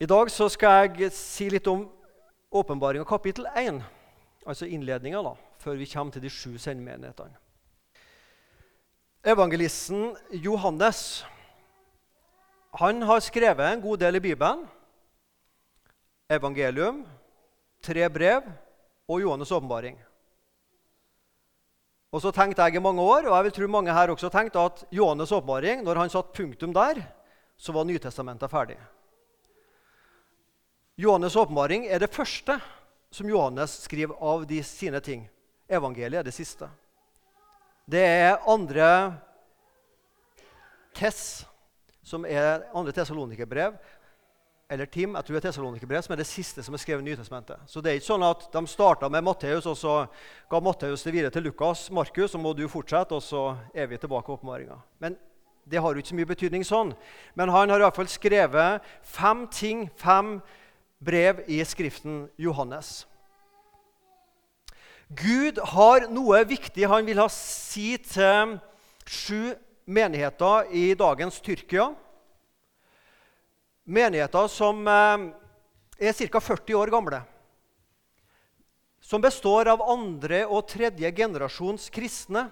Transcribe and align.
I 0.00 0.06
dag 0.08 0.30
så 0.32 0.46
skal 0.48 0.94
jeg 0.96 1.12
si 1.12 1.50
litt 1.52 1.66
om 1.68 1.82
åpenbaringa 2.56 3.04
kapittel 3.04 3.44
1, 3.52 3.82
altså 4.48 4.64
innledninga, 4.64 5.20
før 5.60 5.74
vi 5.76 5.88
kommer 5.90 6.14
til 6.14 6.22
de 6.24 6.30
sju 6.32 6.54
sendmenighetene. 6.56 7.34
Evangelisten 9.28 10.14
Johannes 10.40 11.20
han 12.80 13.02
har 13.04 13.20
skrevet 13.20 13.66
en 13.66 13.82
god 13.82 14.00
del 14.00 14.16
i 14.16 14.22
Bibelen. 14.24 14.62
Evangelium, 16.32 17.02
tre 17.84 18.06
brev 18.08 18.46
og 19.04 19.20
Johannes' 19.20 19.52
åpenbaring. 19.52 19.98
Og 22.08 22.24
så 22.24 22.32
tenkte 22.32 22.64
jeg 22.64 22.80
i 22.80 22.82
mange 22.86 23.04
år, 23.04 23.28
og 23.28 23.36
jeg 23.36 23.48
vil 23.50 23.54
tro 23.58 23.68
mange 23.68 23.92
her 23.92 24.14
også 24.14 24.32
tenkte, 24.32 24.64
at 24.64 24.80
Johannes' 24.88 25.34
åpenbaring, 25.36 25.84
når 25.84 26.00
han 26.00 26.14
satt 26.16 26.32
punktum 26.32 26.72
der, 26.72 27.02
så 27.60 27.76
var 27.76 27.84
Nytestamentet 27.84 28.50
ferdig. 28.50 28.78
Johannes' 31.00 31.36
åpenbaring 31.36 31.86
er 31.88 32.02
det 32.02 32.12
første 32.12 32.58
som 33.10 33.28
Johannes 33.28 33.72
skriver 33.86 34.18
av 34.20 34.42
de 34.46 34.58
sine 34.66 35.00
ting. 35.00 35.22
Evangeliet 35.70 36.20
er 36.20 36.26
det 36.26 36.34
siste. 36.36 36.68
Det 37.88 38.02
er 38.04 38.42
andre 38.44 38.88
Tess, 40.94 41.46
som 42.04 42.26
er 42.28 42.66
andre 42.76 42.92
tesalonikerbrev, 42.92 43.78
eller 44.70 44.86
Tim, 44.86 45.14
jeg 45.16 45.24
tror 45.24 45.34
det 45.34 45.40
er 45.40 45.46
tesalonikerbrev, 45.48 46.02
som 46.04 46.12
er 46.12 46.20
det 46.20 46.28
siste 46.28 46.62
som 46.62 46.76
er 46.76 46.82
skrevet 46.82 47.02
i 47.02 47.08
Nytestamentet. 47.08 47.64
Så 47.66 47.80
det 47.80 47.90
er 47.90 47.98
ikke 47.98 48.10
sånn 48.10 48.26
at 48.26 48.44
de 48.52 48.60
starta 48.68 49.08
med 49.08 49.24
Matteus, 49.24 49.66
og 49.66 49.78
så 49.78 49.94
ga 50.50 50.60
Matteus 50.62 51.06
det 51.06 51.14
videre 51.16 51.32
til 51.34 51.48
Lukas. 51.48 51.88
Markus, 51.90 52.34
så 52.34 52.38
må 52.38 52.52
du 52.54 52.66
fortsette, 52.68 53.16
og 53.16 53.24
så 53.24 53.56
er 53.72 53.88
vi 53.90 53.98
tilbake 53.98 54.28
i 54.30 54.36
åpenbaringa. 54.36 54.76
Men 55.00 55.16
det 55.64 55.80
har 55.80 55.94
jo 55.94 56.02
ikke 56.02 56.12
så 56.12 56.20
mye 56.20 56.30
betydning 56.30 56.66
sånn. 56.66 56.92
Men 57.34 57.50
han 57.50 57.72
har 57.72 57.80
i 57.80 57.86
hvert 57.88 57.98
fall 57.98 58.10
skrevet 58.10 58.92
fem 59.06 59.46
ting, 59.54 59.88
fem 59.98 60.36
brev 61.00 61.44
i 61.48 61.64
Skriften 61.64 62.28
Johannes. 62.36 63.06
Gud 65.08 65.58
har 65.72 66.06
noe 66.12 66.44
viktig 66.46 66.86
han 66.86 67.08
vil 67.08 67.18
ha 67.18 67.26
si 67.32 67.96
til 68.04 68.58
sju 69.08 69.56
menigheter 69.90 70.70
i 70.70 70.92
dagens 70.94 71.40
Tyrkia. 71.42 71.88
Menigheter 73.90 74.46
som 74.52 74.86
eh, 74.86 75.24
er 75.98 76.14
ca. 76.14 76.40
40 76.40 76.78
år 76.78 76.92
gamle. 76.94 77.24
Som 79.02 79.24
består 79.24 79.72
av 79.72 79.82
andre 79.82 80.44
og 80.46 80.68
tredje 80.70 81.10
generasjons 81.16 81.88
kristne. 81.90 82.46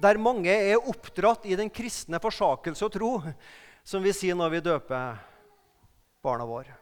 Der 0.00 0.16
mange 0.16 0.54
er 0.54 0.80
oppdratt 0.88 1.44
i 1.44 1.58
den 1.58 1.68
kristne 1.68 2.22
forsakelse 2.22 2.86
og 2.86 2.94
tro, 2.94 3.10
som 3.84 4.00
vi 4.00 4.14
sier 4.16 4.38
når 4.38 4.54
vi 4.54 4.64
døper 4.70 5.20
barna 6.24 6.48
våre. 6.48 6.81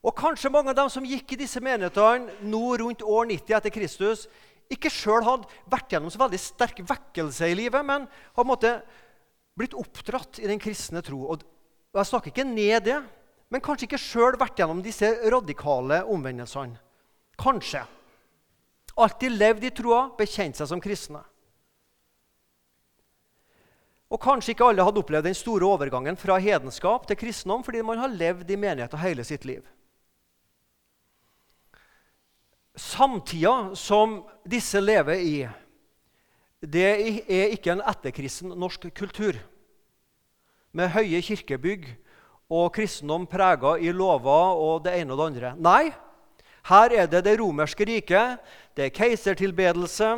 Og 0.00 0.16
kanskje 0.16 0.52
mange 0.52 0.72
av 0.72 0.78
dem 0.78 0.90
som 0.92 1.04
gikk 1.04 1.34
i 1.34 1.42
disse 1.42 1.60
menighetene 1.60 2.38
nå 2.48 2.62
rundt 2.80 3.04
år 3.04 3.28
90 3.28 3.56
etter 3.58 3.74
Kristus, 3.74 4.24
ikke 4.70 4.92
sjøl 4.92 5.24
hadde 5.26 5.48
vært 5.70 5.92
gjennom 5.92 6.12
så 6.12 6.20
veldig 6.22 6.40
sterk 6.40 6.80
vekkelse 6.86 7.50
i 7.50 7.56
livet, 7.58 7.84
men 7.84 8.06
har 8.08 8.46
måtte, 8.46 8.78
blitt 9.58 9.74
oppdratt 9.76 10.38
i 10.40 10.48
den 10.48 10.60
kristne 10.62 11.02
tro. 11.04 11.24
Og 11.34 11.42
jeg 11.92 12.08
snakker 12.08 12.32
ikke 12.32 12.46
ned 12.46 12.86
det, 12.86 13.00
men 13.50 13.62
kanskje 13.64 13.88
ikke 13.88 14.00
sjøl 14.00 14.38
vært 14.40 14.62
gjennom 14.62 14.80
disse 14.84 15.10
radikale 15.32 16.04
omvendelsene. 16.08 16.78
Kanskje. 17.40 17.82
Alltid 19.00 19.34
levd 19.34 19.66
i 19.66 19.72
troa, 19.74 20.04
bekjent 20.16 20.60
seg 20.60 20.70
som 20.70 20.80
kristne. 20.82 21.20
Og 24.10 24.18
kanskje 24.22 24.54
ikke 24.54 24.70
alle 24.70 24.84
hadde 24.86 25.02
opplevd 25.02 25.28
den 25.28 25.36
store 25.38 25.66
overgangen 25.66 26.16
fra 26.18 26.38
hedenskap 26.42 27.04
til 27.06 27.18
kristendom 27.18 27.62
fordi 27.66 27.82
man 27.86 28.00
har 28.00 28.10
levd 28.10 28.48
i 28.50 28.58
menigheten 28.58 29.02
hele 29.02 29.26
sitt 29.26 29.46
liv. 29.46 29.62
Samtida 32.76 33.74
som 33.74 34.20
disse 34.46 34.80
lever 34.80 35.20
i, 35.20 35.48
det 36.60 36.84
er 37.26 37.54
ikke 37.54 37.72
en 37.72 37.82
etterkristen 37.88 38.52
norsk 38.52 38.86
kultur 38.94 39.38
med 40.76 40.92
høye 40.92 41.22
kirkebygg 41.24 41.88
og 42.50 42.68
kristendom 42.74 43.24
prega 43.30 43.76
i 43.80 43.92
lover 43.94 44.60
og 44.60 44.84
det 44.84 44.94
ene 45.00 45.14
og 45.14 45.20
det 45.20 45.26
andre. 45.30 45.52
Nei, 45.56 45.90
her 46.70 46.94
er 46.94 47.08
det 47.10 47.24
det 47.26 47.38
romerske 47.40 47.86
riket, 47.88 48.38
det 48.76 48.86
er 48.86 48.94
keisertilbedelse, 48.94 50.10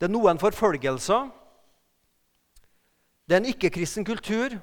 det 0.00 0.08
er 0.08 0.12
noen 0.12 0.38
forfølgelser. 0.40 1.28
Det 3.28 3.36
er 3.36 3.42
en 3.42 3.50
ikke-kristen 3.52 4.04
kultur. 4.08 4.56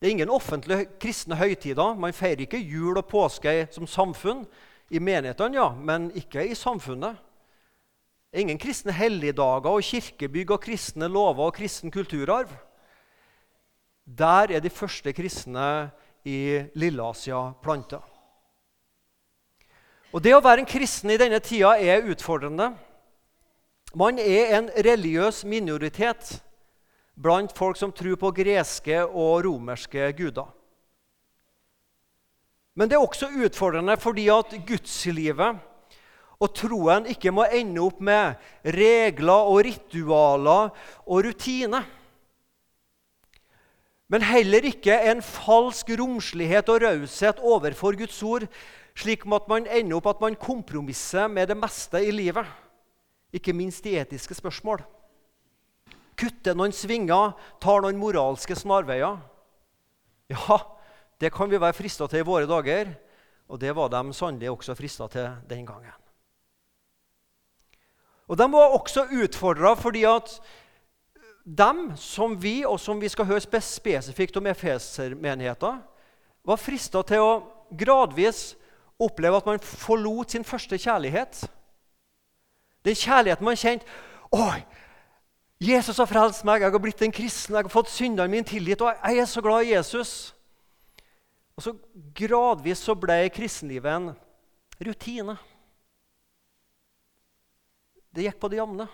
Det 0.00 0.06
er 0.06 0.14
ingen 0.14 0.30
offentlige 0.32 0.86
kristne 1.02 1.36
høytider. 1.36 1.98
Man 1.98 2.14
feirer 2.16 2.46
ikke 2.46 2.60
jul 2.62 2.96
og 2.96 3.08
påske 3.10 3.66
som 3.74 3.88
samfunn. 3.90 4.46
I 4.90 4.98
menighetene, 4.98 5.54
ja, 5.54 5.68
men 5.70 6.10
ikke 6.18 6.42
i 6.50 6.54
samfunnet. 6.58 7.18
Ingen 8.34 8.58
kristne 8.58 8.94
helligdager 8.94 9.70
og 9.70 9.82
kirkebygg 9.86 10.50
og 10.54 10.60
kristne 10.62 11.08
lover 11.10 11.50
og 11.50 11.54
kristen 11.54 11.90
kulturarv. 11.90 12.50
Der 14.06 14.50
er 14.50 14.60
de 14.60 14.70
første 14.70 15.12
kristne 15.12 15.90
i 16.24 16.62
Lilleasia 16.74 17.52
planta. 17.62 18.00
Og 20.12 20.22
Det 20.22 20.34
å 20.34 20.42
være 20.42 20.64
en 20.64 20.70
kristen 20.70 21.10
i 21.10 21.18
denne 21.18 21.38
tida 21.38 21.76
er 21.78 22.06
utfordrende. 22.10 22.72
Man 23.94 24.18
er 24.18 24.56
en 24.58 24.70
religiøs 24.74 25.44
minoritet 25.44 26.40
blant 27.14 27.54
folk 27.56 27.78
som 27.78 27.92
tror 27.92 28.16
på 28.18 28.30
greske 28.34 29.04
og 29.06 29.44
romerske 29.46 30.12
guder. 30.18 30.50
Men 32.80 32.88
det 32.88 32.96
er 32.96 33.04
også 33.04 33.28
utfordrende 33.44 33.98
fordi 34.00 34.30
at 34.32 34.54
gudslivet 34.64 35.58
og 36.40 36.54
troen 36.56 37.04
ikke 37.12 37.32
må 37.36 37.44
ende 37.52 37.82
opp 37.84 37.98
med 38.00 38.40
regler 38.64 39.50
og 39.50 39.58
ritualer 39.66 40.70
og 41.04 41.26
rutiner. 41.26 41.84
Men 44.08 44.24
heller 44.24 44.64
ikke 44.64 44.96
en 45.10 45.20
falsk 45.22 45.92
romslighet 46.00 46.72
og 46.72 46.80
raushet 46.86 47.44
overfor 47.44 47.98
Guds 48.00 48.22
ord, 48.24 48.48
slik 48.96 49.28
at 49.28 49.52
man 49.52 49.68
ender 49.68 50.00
opp 50.00 50.08
at 50.14 50.24
man 50.24 50.40
kompromisser 50.40 51.28
med 51.28 51.52
det 51.52 51.60
meste 51.60 52.00
i 52.00 52.10
livet, 52.10 52.48
ikke 53.28 53.52
minst 53.52 53.84
i 53.86 53.98
etiske 54.00 54.34
spørsmål. 54.40 54.80
Kutter 56.16 56.56
noen 56.56 56.72
svinger, 56.72 57.36
tar 57.60 57.84
noen 57.84 58.00
moralske 58.00 58.56
snarveier. 58.56 59.20
Ja, 60.32 60.58
det 61.20 61.32
kan 61.32 61.50
vi 61.50 61.60
være 61.60 61.76
frista 61.76 62.06
til 62.08 62.22
i 62.22 62.26
våre 62.26 62.48
dager, 62.48 62.94
og 63.50 63.60
det 63.60 63.74
var 63.76 63.90
de 63.92 64.14
sannelig 64.14 64.50
også 64.50 64.74
frista 64.78 65.08
til 65.08 65.28
den 65.50 65.66
gangen. 65.66 65.92
Og 68.30 68.38
De 68.38 68.52
var 68.52 68.76
også 68.76 69.08
utfordra 69.10 69.74
fordi 69.74 70.04
at 70.04 70.40
dem 71.44 71.96
som 71.96 72.42
vi, 72.42 72.64
og 72.64 72.80
som 72.80 73.00
vi 73.00 73.08
skal 73.08 73.26
høre 73.26 73.40
spesifikt 73.40 74.36
om 74.36 74.46
Efeser-menigheten, 74.46 75.80
var 76.44 76.56
frista 76.56 77.02
til 77.02 77.20
å 77.20 77.32
gradvis 77.76 78.54
oppleve 79.00 79.36
at 79.36 79.46
man 79.46 79.58
forlot 79.58 80.30
sin 80.30 80.44
første 80.44 80.78
kjærlighet. 80.78 81.42
Den 82.84 82.94
kjærligheten 82.94 83.44
man 83.44 83.56
kjente 83.56 83.86
Oi, 84.30 84.62
Jesus 85.60 85.98
har 85.98 86.06
frelst 86.06 86.44
meg, 86.46 86.62
jeg 86.62 86.70
har 86.70 86.80
blitt 86.80 87.02
en 87.02 87.12
kristen, 87.12 87.56
jeg 87.56 87.66
har 87.66 87.72
fått 87.72 87.90
syndene 87.90 88.30
mine 88.30 88.46
tilgitt, 88.46 88.80
og 88.80 88.94
jeg 88.94 89.18
er 89.18 89.26
så 89.26 89.42
glad 89.42 89.66
i 89.66 89.72
Jesus. 89.74 90.30
Og 91.60 91.64
så 91.66 91.74
Gradvis 92.16 92.80
så 92.80 92.94
ble 92.96 93.18
kristenlivet 93.28 93.92
en 93.92 94.04
rutine. 94.80 95.34
Det 98.16 98.24
gikk 98.24 98.38
på 98.40 98.48
det 98.48 98.56
jevne. 98.56 98.86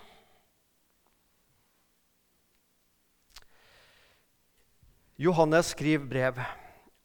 Johannes 5.15 5.71
skriver 5.77 6.11
brev. 6.11 6.43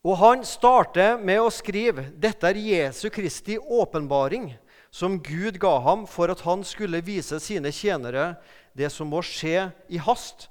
Og 0.01 0.17
han 0.23 0.41
starter 0.49 1.21
med 1.21 1.43
å 1.43 1.53
skrive 1.53 2.07
dette 2.09 2.49
er 2.49 2.57
Jesu 2.57 3.11
Kristi 3.13 3.59
åpenbaring, 3.61 4.49
som 4.89 5.19
Gud 5.21 5.61
ga 5.61 5.75
ham 5.85 6.07
for 6.09 6.33
at 6.33 6.41
han 6.41 6.65
skulle 6.65 7.03
vise 7.05 7.37
sine 7.37 7.69
tjenere 7.69 8.31
det 8.73 8.89
som 8.89 9.13
må 9.13 9.21
skje 9.21 9.69
i 9.93 10.01
hast. 10.01 10.49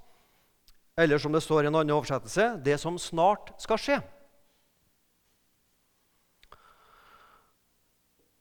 Eller 0.95 1.19
som 1.19 1.35
det 1.35 1.43
står 1.43 1.67
i 1.67 1.75
en 1.75 1.83
annen 1.83 1.99
oversettelse 1.99 2.53
det 2.63 2.79
som 2.79 2.95
snart 2.95 3.51
skal 3.59 3.87
skje. 3.89 4.01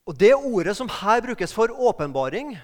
Og 0.10 0.18
Det 0.18 0.34
ordet 0.34 0.74
som 0.74 0.90
her 0.90 1.22
brukes 1.22 1.52
for 1.54 1.70
åpenbaring, 1.70 2.56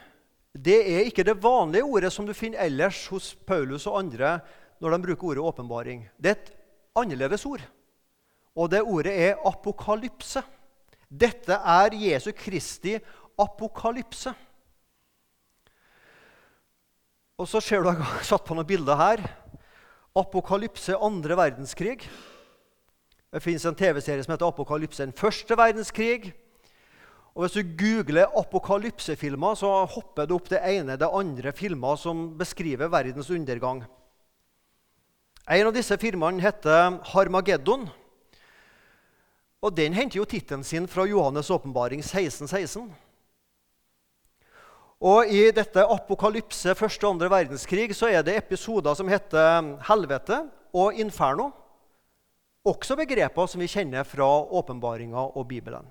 det 0.57 0.79
er 0.81 1.05
ikke 1.05 1.23
det 1.27 1.37
vanlige 1.43 1.85
ordet 1.85 2.09
som 2.13 2.25
du 2.25 2.33
finner 2.33 2.63
ellers 2.63 3.03
hos 3.11 3.35
Paulus 3.35 3.85
og 3.85 3.99
andre 3.99 4.39
når 4.81 4.95
de 4.95 5.03
bruker 5.03 5.27
ordet 5.27 5.43
åpenbaring. 5.45 6.07
Det 6.17 6.31
er 6.31 6.39
et 6.39 6.53
annerledes 6.97 7.45
ord. 7.45 7.61
Og 8.55 8.71
det 8.71 8.81
ordet 8.81 9.13
er 9.13 9.41
apokalypse. 9.45 10.41
Dette 11.05 11.53
er 11.53 11.93
Jesu 11.93 12.31
Kristi 12.33 12.95
apokalypse. 13.37 14.33
Og 17.37 17.47
så 17.51 17.61
ser 17.61 17.83
du 17.83 17.91
jeg 17.91 17.99
har 17.99 18.23
satt 18.25 18.45
på 18.47 18.55
noen 18.57 18.65
bilder 18.65 18.97
her. 18.97 19.21
Apokalypse 20.17 20.97
andre 20.97 21.37
verdenskrig. 21.37 21.99
Det 23.29 23.43
fins 23.43 23.67
en 23.67 23.75
TV-serie 23.75 24.23
som 24.23 24.31
heter 24.31 24.47
'Apokalypse'. 24.47 25.03
Den 25.03 25.13
første 25.13 25.57
verdenskrig. 25.57 26.33
Og 27.35 27.43
Hvis 27.43 27.57
du 27.57 27.75
googler 27.75 28.31
apokalypsefilmer, 28.39 29.57
så 29.59 29.67
hopper 29.91 30.27
du 30.27 30.37
opp 30.37 30.47
det 30.47 30.61
ene 30.63 30.95
det 30.95 31.09
andre 31.11 31.51
filmer 31.51 31.97
som 31.99 32.29
beskriver 32.39 32.87
verdens 32.87 33.29
undergang. 33.29 33.83
En 35.45 35.67
av 35.67 35.73
disse 35.75 35.97
filmene 35.99 36.41
heter 36.41 37.03
'Harmageddon'. 37.03 37.89
Og 39.61 39.75
Den 39.75 39.93
henter 39.93 40.17
jo 40.17 40.25
tittelen 40.25 40.63
sin 40.63 40.87
fra 40.87 41.05
Johannes' 41.05 41.51
åpenbaring 41.51 41.99
1616. 41.99 42.95
Og 45.01 45.27
I 45.27 45.51
dette 45.51 45.83
apokalypse, 45.83 46.75
første 46.75 47.03
og 47.05 47.13
andre 47.13 47.29
verdenskrig, 47.29 47.95
så 47.95 48.07
er 48.07 48.23
det 48.23 48.37
episoder 48.37 48.95
som 48.95 49.07
heter 49.07 49.75
helvete 49.89 50.49
og 50.73 50.93
inferno. 50.93 51.51
Også 52.65 52.95
begreper 52.95 53.45
som 53.45 53.59
vi 53.59 53.67
kjenner 53.67 54.03
fra 54.03 54.25
åpenbaringa 54.49 55.35
og 55.35 55.47
Bibelen. 55.47 55.85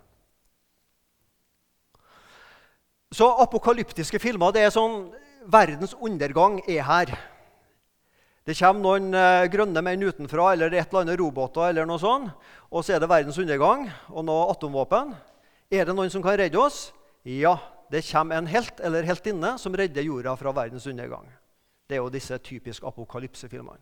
Så 3.15 3.29
apokalyptiske 3.45 4.19
filmer 4.19 4.55
det 4.55 4.65
er 4.67 4.75
sånn 4.75 5.13
Verdens 5.45 5.93
undergang 6.01 6.57
er 6.65 6.87
her. 6.89 7.11
Det 8.49 8.57
kommer 8.57 8.81
noen 8.81 9.17
eh, 9.17 9.45
grønne 9.53 9.83
menn 9.85 10.03
utenfra 10.03 10.55
eller 10.55 10.73
et 10.73 10.89
eller 10.89 11.03
annet 11.03 11.21
roboter, 11.21 11.69
eller 11.69 11.85
noe 11.89 12.01
sånt, 12.01 12.33
og 12.73 12.81
så 12.81 12.95
er 12.95 13.03
det 13.03 13.11
verdens 13.13 13.37
undergang 13.41 13.87
og 14.09 14.25
noe 14.25 14.49
atomvåpen. 14.55 15.13
Er 15.69 15.85
det 15.85 15.95
noen 15.97 16.13
som 16.13 16.25
kan 16.25 16.39
redde 16.41 16.61
oss? 16.61 16.95
Ja, 17.29 17.59
det 17.93 18.07
kommer 18.09 18.41
en 18.41 18.49
helt 18.49 18.81
eller 18.81 19.05
heltinne 19.05 19.55
som 19.61 19.77
redder 19.77 20.05
jorda 20.05 20.33
fra 20.41 20.53
verdens 20.57 20.89
undergang. 20.89 21.29
Det 21.85 21.99
er 21.99 22.03
jo 22.03 22.13
disse 22.13 22.41
typiske 22.41 22.89
apokalypsefilmene. 22.89 23.81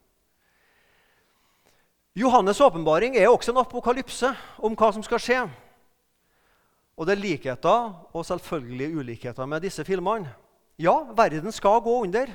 Johannes' 2.19 2.61
åpenbaring 2.61 3.15
er 3.17 3.31
også 3.31 3.55
en 3.55 3.63
apokalypse 3.63 4.35
om 4.59 4.75
hva 4.77 4.91
som 4.93 5.07
skal 5.07 5.23
skje. 5.23 5.45
Og 7.03 7.07
det 7.09 7.17
er 7.17 7.23
likheter 7.25 7.95
og 8.15 8.23
selvfølgelig 8.23 8.97
ulikheter 8.97 9.47
med 9.51 9.65
disse 9.65 9.83
filmene. 9.83 10.31
Ja, 10.79 10.93
verden 11.19 11.51
skal 11.53 11.81
gå 11.83 11.97
under. 12.05 12.31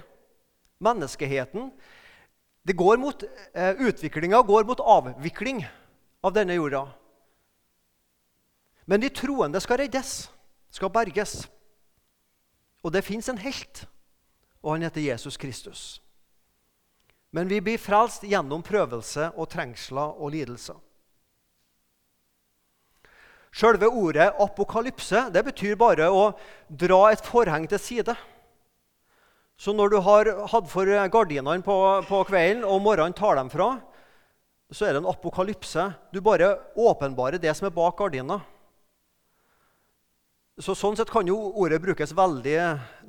Menneskeheten 0.84 1.72
det 2.68 2.76
går 2.76 2.98
mot, 3.00 3.24
eh, 3.56 3.76
Utviklinga 3.80 4.42
går 4.42 4.66
mot 4.68 4.80
avvikling 4.80 5.64
av 6.24 6.34
denne 6.34 6.54
jorda. 6.54 6.84
Men 8.86 9.00
de 9.00 9.10
troende 9.10 9.60
skal 9.64 9.78
reddes, 9.78 10.30
skal 10.70 10.90
berges. 10.90 11.48
Og 12.84 12.92
det 12.92 13.06
fins 13.06 13.30
en 13.30 13.38
helt, 13.38 13.86
og 14.62 14.74
han 14.74 14.82
heter 14.82 15.02
Jesus 15.02 15.38
Kristus. 15.38 16.02
Men 17.32 17.48
vi 17.48 17.62
blir 17.62 17.78
frelst 17.80 18.28
gjennom 18.28 18.64
prøvelse 18.64 19.32
og 19.32 19.50
trengsler 19.50 20.20
og 20.20 20.32
lidelser. 20.32 20.76
Selve 23.58 23.88
ordet 23.90 24.36
apokalypse 24.38 25.24
det 25.34 25.42
betyr 25.48 25.78
bare 25.80 26.10
å 26.14 26.30
dra 26.70 27.08
et 27.10 27.24
forheng 27.26 27.66
til 27.70 27.82
side. 27.82 28.14
Så 29.58 29.74
når 29.74 29.90
du 29.90 29.98
har 30.06 30.30
hatt 30.52 30.68
for 30.70 30.86
gardinene 30.86 31.66
på, 31.66 31.78
på, 32.06 32.20
kvelden 32.30 32.68
og 32.68 32.84
morgenen 32.86 33.16
tar 33.18 33.40
dem 33.40 33.50
fra, 33.50 33.80
så 34.70 34.86
er 34.86 34.94
det 34.94 35.02
en 35.02 35.10
apokalypse. 35.10 35.88
Du 36.14 36.22
bare 36.22 36.52
åpenbarer 36.78 37.42
det 37.42 37.56
som 37.58 37.66
er 37.66 37.74
bak 37.74 37.98
gardina. 37.98 38.44
Så 40.62 40.76
Sånn 40.78 40.98
sett 40.98 41.10
kan 41.10 41.26
jo 41.26 41.38
ordet 41.58 41.82
brukes 41.82 42.14
veldig 42.14 42.60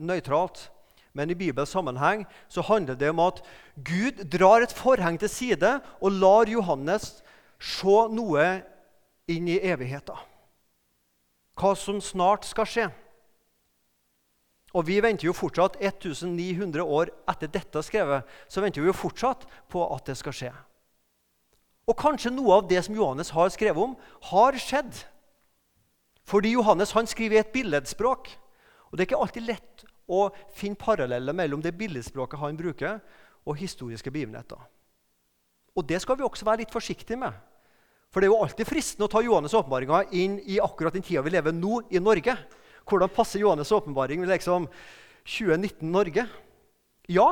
nøytralt. 0.00 0.70
Men 1.12 1.32
i 1.32 1.36
Bibels 1.36 1.72
sammenheng 1.74 2.24
så 2.48 2.64
handler 2.64 2.96
det 2.96 3.12
om 3.12 3.20
at 3.26 3.42
Gud 3.84 4.24
drar 4.32 4.64
et 4.64 4.72
forheng 4.72 5.20
til 5.20 5.32
side 5.32 5.76
og 5.98 6.20
lar 6.22 6.48
Johannes 6.48 7.18
se 7.58 8.00
noe 8.14 8.48
inn 9.28 9.48
i 9.50 9.60
evigheten 9.68 10.27
hva 11.58 11.74
som 11.76 12.00
snart 12.02 12.46
skal 12.48 12.68
skje. 12.68 12.86
Og 14.76 14.84
vi 14.84 14.98
venter 15.00 15.28
jo 15.28 15.36
fortsatt 15.36 15.78
1900 15.80 16.84
år 16.84 17.10
etter 17.30 17.50
dette 17.50 17.82
skrevet, 17.84 18.26
så 18.48 18.62
venter 18.62 18.84
vi 18.84 18.90
jo 18.90 18.96
fortsatt 18.96 19.46
på 19.72 19.84
at 19.94 20.10
det 20.10 20.18
skal 20.20 20.36
skje. 20.36 20.52
Og 21.88 21.96
kanskje 21.96 22.34
noe 22.34 22.58
av 22.60 22.66
det 22.68 22.82
som 22.84 22.96
Johannes 22.96 23.32
har 23.32 23.48
skrevet 23.54 23.80
om, 23.80 23.94
har 24.28 24.58
skjedd. 24.60 24.92
Fordi 26.28 26.52
Johannes 26.52 26.92
han 26.92 27.08
skriver 27.08 27.38
i 27.38 27.40
et 27.40 27.54
billedspråk. 27.54 28.28
Og 28.90 28.96
det 28.96 29.04
er 29.04 29.08
ikke 29.08 29.22
alltid 29.24 29.48
lett 29.48 29.86
å 30.08 30.28
finne 30.56 30.76
paralleller 30.80 31.36
mellom 31.36 31.64
det 31.64 31.76
billedspråket 31.80 32.40
han 32.40 32.60
bruker, 32.60 33.00
og 33.48 33.56
historiske 33.56 34.12
begivenheter. 34.12 34.60
Og 35.78 35.86
det 35.88 36.02
skal 36.02 36.18
vi 36.18 36.26
også 36.26 36.44
være 36.44 36.66
litt 36.66 36.74
forsiktige 36.74 37.16
med. 37.16 37.32
For 38.08 38.20
det 38.20 38.28
er 38.28 38.32
jo 38.32 38.40
alltid 38.44 38.68
fristende 38.68 39.08
å 39.08 39.12
ta 39.12 39.20
Johannes' 39.24 39.56
åpenbaringer 39.58 40.14
inn 40.16 40.38
i 40.48 40.56
akkurat 40.64 40.96
den 40.96 41.04
tida 41.04 41.22
vi 41.26 41.34
lever 41.34 41.52
nå 41.52 41.82
i 41.92 42.00
Norge. 42.00 42.34
Hvordan 42.88 43.12
passer 43.12 43.42
Johannes' 43.42 43.74
åpenbaring 43.74 44.22
med 44.22 44.32
liksom 44.32 44.68
2019 45.28 45.92
Norge? 45.92 46.24
Ja, 47.12 47.28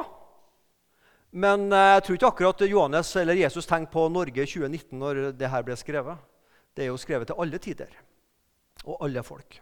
men 1.37 1.69
eh, 1.73 1.93
jeg 1.97 2.05
tror 2.05 2.19
ikke 2.19 2.33
akkurat 2.33 2.67
Johannes 2.69 3.11
eller 3.21 3.37
Jesus 3.37 3.69
tenkte 3.69 3.93
på 3.97 4.07
Norge 4.13 4.47
2019 4.47 4.99
når 5.01 5.23
det 5.37 5.53
her 5.53 5.65
ble 5.67 5.77
skrevet. 5.77 6.21
Det 6.77 6.85
er 6.85 6.93
jo 6.93 7.01
skrevet 7.01 7.29
til 7.29 7.41
alle 7.41 7.61
tider 7.61 7.93
og 8.85 9.01
alle 9.05 9.25
folk. 9.25 9.59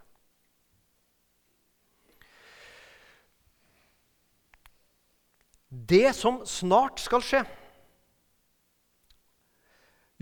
Det 5.74 6.10
som 6.14 6.42
snart 6.46 7.02
skal 7.02 7.22
skje 7.24 7.42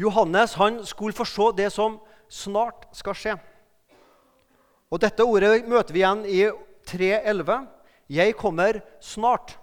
Johannes 0.00 0.54
han 0.54 0.80
skulle 0.86 1.16
forstå 1.16 1.52
det 1.56 1.68
som 1.72 1.98
snart 2.32 2.86
skal 2.96 3.16
skje. 3.16 3.34
Og 4.92 5.00
Dette 5.00 5.24
ordet 5.24 5.68
møter 5.68 5.92
vi 5.92 6.02
igjen 6.02 6.24
i 6.28 6.42
3.11. 6.88 7.66
Jeg 8.12 8.36
kommer 8.36 8.80
snart. 9.00 9.56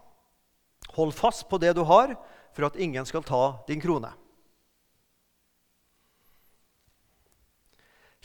Hold 0.97 1.13
fast 1.17 1.45
på 1.49 1.59
det 1.61 1.75
du 1.77 1.83
har, 1.85 2.15
for 2.53 2.65
at 2.65 2.79
ingen 2.81 3.05
skal 3.05 3.25
ta 3.25 3.59
din 3.67 3.81
krone. 3.81 4.09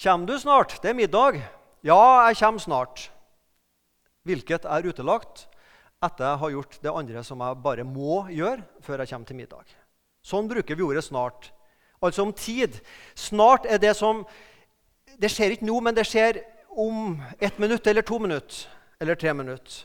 Kommer 0.00 0.26
du 0.26 0.38
snart? 0.40 0.78
Det 0.82 0.90
er 0.90 0.98
middag. 0.98 1.40
Ja, 1.84 2.26
jeg 2.28 2.40
kommer 2.40 2.60
snart. 2.60 3.08
Hvilket 4.24 4.64
er 4.64 4.88
utelagt 4.88 5.46
etter 6.04 6.26
jeg 6.26 6.40
har 6.40 6.52
gjort 6.52 6.78
det 6.82 6.92
andre 6.92 7.22
som 7.24 7.40
jeg 7.44 7.60
bare 7.64 7.84
må 7.86 8.24
gjøre 8.32 8.64
før 8.84 9.00
jeg 9.00 9.12
kommer 9.12 9.28
til 9.28 9.38
middag. 9.38 9.74
Sånn 10.24 10.48
bruker 10.48 10.76
vi 10.76 10.84
ordet 10.84 11.04
'snart' 11.04 11.52
altså 12.04 12.22
om 12.22 12.32
tid. 12.32 12.80
Snart 13.14 13.66
er 13.68 13.78
det 13.78 13.96
som 13.96 14.26
Det 15.20 15.30
skjer 15.30 15.52
ikke 15.54 15.66
nå, 15.66 15.76
men 15.80 15.94
det 15.94 16.02
skjer 16.08 16.40
om 16.74 17.20
ett 17.38 17.58
minutt 17.58 17.86
eller 17.86 18.02
to 18.02 18.18
minutter 18.18 18.66
eller 19.00 19.14
tre 19.14 19.34
minutter. 19.34 19.84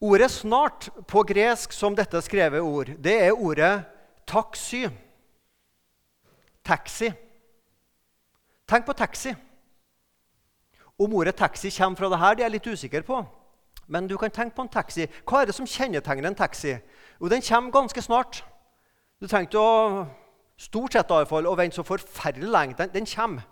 Ordet 0.00 0.30
'snart' 0.30 0.90
på 1.08 1.22
gresk 1.22 1.72
som 1.72 1.96
dette 1.96 2.22
skrevet 2.22 2.60
ord, 2.60 2.86
det 2.86 3.22
er 3.22 3.32
ordet 3.32 3.84
'taksy'. 4.26 4.90
Taxi. 6.64 7.12
Tenk 8.68 8.86
på 8.86 8.92
taxi. 8.92 9.34
Om 10.98 11.14
ordet 11.14 11.34
taxi 11.36 11.70
kommer 11.70 11.96
fra 11.96 12.08
det 12.08 12.18
her, 12.18 12.34
det 12.34 12.42
er 12.42 12.44
jeg 12.44 12.52
litt 12.52 12.66
usikker 12.66 13.02
på. 13.02 13.26
Men 13.86 14.08
du 14.08 14.16
kan 14.16 14.30
tenke 14.30 14.56
på 14.56 14.62
en 14.62 14.68
taxi. 14.68 15.06
Hva 15.24 15.40
er 15.40 15.46
det 15.46 15.54
som 15.54 15.66
kjennetegner 15.66 16.28
en 16.28 16.34
taxi? 16.34 16.76
Jo, 17.20 17.28
Den 17.28 17.42
kommer 17.42 17.70
ganske 17.70 18.02
snart. 18.02 18.44
Du 19.18 19.26
trengte 19.26 19.58
å 19.58 20.06
stort 20.58 20.94
sett 20.94 21.10
i 21.10 21.26
fall, 21.26 21.46
å 21.46 21.56
vente 21.58 21.78
så 21.78 21.86
forferdelig 21.86 22.50
lenge. 22.50 22.76
Den, 22.78 22.92
den 22.94 23.08
kommer. 23.08 23.46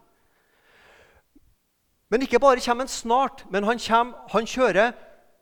Men 2.11 2.23
ikke 2.23 2.38
bare 2.42 2.62
kommer 2.62 2.87
han 2.87 2.90
snart, 2.90 3.42
men 3.50 3.66
han, 3.66 3.80
kommer, 3.82 4.28
han 4.30 4.46
kjører 4.46 4.92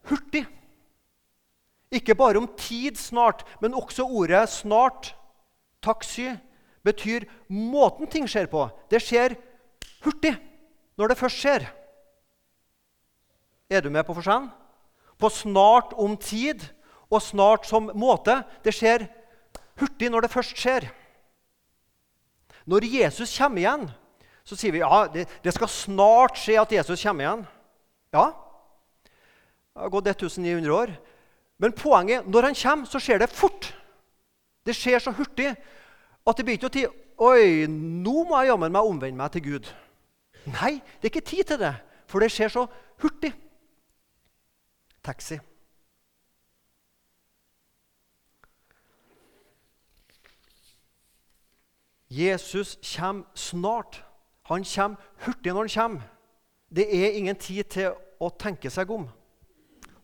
hurtig. 0.09 0.47
Ikke 1.93 2.17
bare 2.17 2.41
om 2.41 2.49
tid 2.59 2.97
snart, 2.99 3.45
men 3.61 3.77
også 3.77 4.07
ordet 4.09 4.49
'snart', 4.49 5.13
taxi, 5.85 6.33
betyr 6.85 7.29
måten 7.49 8.09
ting 8.09 8.25
skjer 8.29 8.49
på. 8.49 8.65
Det 8.91 9.03
skjer 9.05 9.37
hurtig 10.05 10.33
når 10.97 11.13
det 11.13 11.19
først 11.21 11.41
skjer. 11.41 11.67
Er 13.71 13.81
du 13.81 13.91
med 13.91 14.05
på 14.07 14.17
forskjellen? 14.17 14.49
På 15.21 15.29
snart 15.29 15.93
om 15.97 16.17
tid 16.17 16.65
og 17.11 17.23
snart 17.23 17.69
som 17.69 17.93
måte. 17.95 18.43
Det 18.65 18.73
skjer 18.73 19.05
hurtig 19.05 19.24
hurtig 19.81 20.11
når 20.11 20.25
det 20.25 20.33
først 20.33 20.57
skjer. 20.59 20.89
Når 22.71 22.87
Jesus 22.89 23.35
kommer 23.37 23.61
igjen, 23.61 23.87
så 24.45 24.57
sier 24.57 24.75
vi 24.75 24.83
ja, 24.83 25.05
det, 25.13 25.27
det 25.45 25.53
skal 25.57 25.71
snart 25.73 26.41
skje 26.41 26.59
at 26.61 26.73
Jesus 26.73 27.03
kommer 27.05 27.25
igjen. 27.25 27.45
Ja, 28.15 28.27
det 29.75 29.83
har 29.83 29.93
gått 29.93 30.11
1900 30.13 30.75
år. 30.75 30.93
Men 31.59 31.75
poenget 31.75 32.29
når 32.31 32.51
han 32.51 32.59
kommer, 32.59 32.91
så 32.91 33.01
skjer 33.03 33.23
det 33.23 33.33
fort. 33.33 33.73
Det 34.65 34.77
skjer 34.77 35.03
så 35.03 35.13
hurtig 35.15 35.51
at 36.25 36.37
det 36.39 36.45
blir 36.47 36.57
ikke 36.59 36.73
tid 36.73 37.01
Oi, 37.23 37.69
nå 37.71 38.25
må 38.27 38.41
jeg 38.43 38.49
jammen 38.51 38.73
meg 38.75 38.89
omvende 38.91 39.21
meg 39.21 39.31
til 39.31 39.45
Gud. 39.45 39.69
Nei, 40.51 40.81
det 40.99 41.07
er 41.07 41.13
ikke 41.13 41.29
tid 41.29 41.47
til 41.47 41.61
det, 41.61 41.71
for 42.11 42.19
det 42.19 42.33
skjer 42.35 42.51
så 42.51 42.65
hurtig. 43.05 43.31
Taxi. 45.07 45.39
Jesus 52.15 52.77
kommer 52.97 53.25
snart. 53.35 54.03
Han 54.47 54.65
kommer 54.65 55.01
hurtig 55.25 55.53
når 55.53 55.67
han 55.67 55.75
kommer. 55.75 56.11
Det 56.71 56.87
er 56.87 57.19
ingen 57.19 57.37
tid 57.39 57.65
til 57.71 57.95
å 58.23 58.31
tenke 58.31 58.71
seg 58.71 58.91
om. 58.91 59.09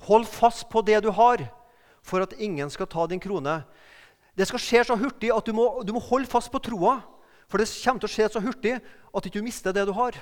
Hold 0.09 0.27
fast 0.27 0.69
på 0.71 0.83
det 0.87 1.03
du 1.05 1.11
har, 1.15 1.43
for 2.03 2.25
at 2.25 2.35
ingen 2.41 2.71
skal 2.73 2.89
ta 2.91 3.07
din 3.07 3.21
krone. 3.21 3.61
Det 4.35 4.47
skal 4.49 4.63
skje 4.63 4.85
så 4.89 4.97
hurtig 4.97 5.33
at 5.35 5.47
du 5.47 5.53
må, 5.55 5.67
du 5.85 5.93
må 5.93 6.03
holde 6.03 6.31
fast 6.31 6.51
på 6.53 6.63
troa. 6.63 7.01
For 7.51 7.61
det 7.61 7.69
kommer 7.83 8.03
til 8.03 8.09
å 8.09 8.15
skje 8.15 8.29
så 8.33 8.43
hurtig 8.43 8.77
at 8.79 9.23
du 9.23 9.29
ikke 9.29 9.45
mister 9.45 9.75
det 9.75 9.85
du 9.89 9.93
har. 9.95 10.17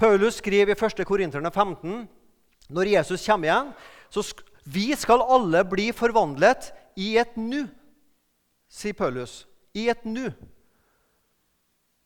Paulus 0.00 0.40
skriver 0.40 0.74
i 0.74 0.78
1. 0.78 1.04
Korinterne 1.06 1.52
15 1.52 2.08
når 2.72 2.88
Jesus 2.96 3.26
kommer 3.26 3.48
igjen, 3.48 3.70
så 4.10 4.24
vi 4.64 4.88
skal 4.98 5.22
alle 5.22 5.62
bli 5.68 5.90
forvandlet 5.94 6.70
i 6.98 7.14
et 7.20 7.36
nu, 7.36 7.68
sier 8.72 8.96
Paulus. 8.96 9.42
I 9.74 9.88
et 9.92 10.04
nu. 10.08 10.26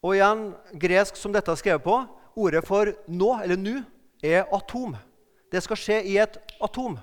Og 0.02 0.14
igjen 0.14 0.49
gresk 0.78 1.18
som 1.18 1.35
dette 1.35 1.50
er 1.50 1.58
skrevet 1.58 1.85
på. 1.85 1.96
Ordet 2.37 2.62
for 2.66 2.92
nå, 3.08 3.30
eller 3.42 3.58
nu, 3.58 3.80
er 4.23 4.46
atom. 4.54 4.96
Det 5.52 5.62
skal 5.62 5.80
skje 5.80 6.00
i 6.11 6.16
et 6.20 6.38
atom. 6.62 6.99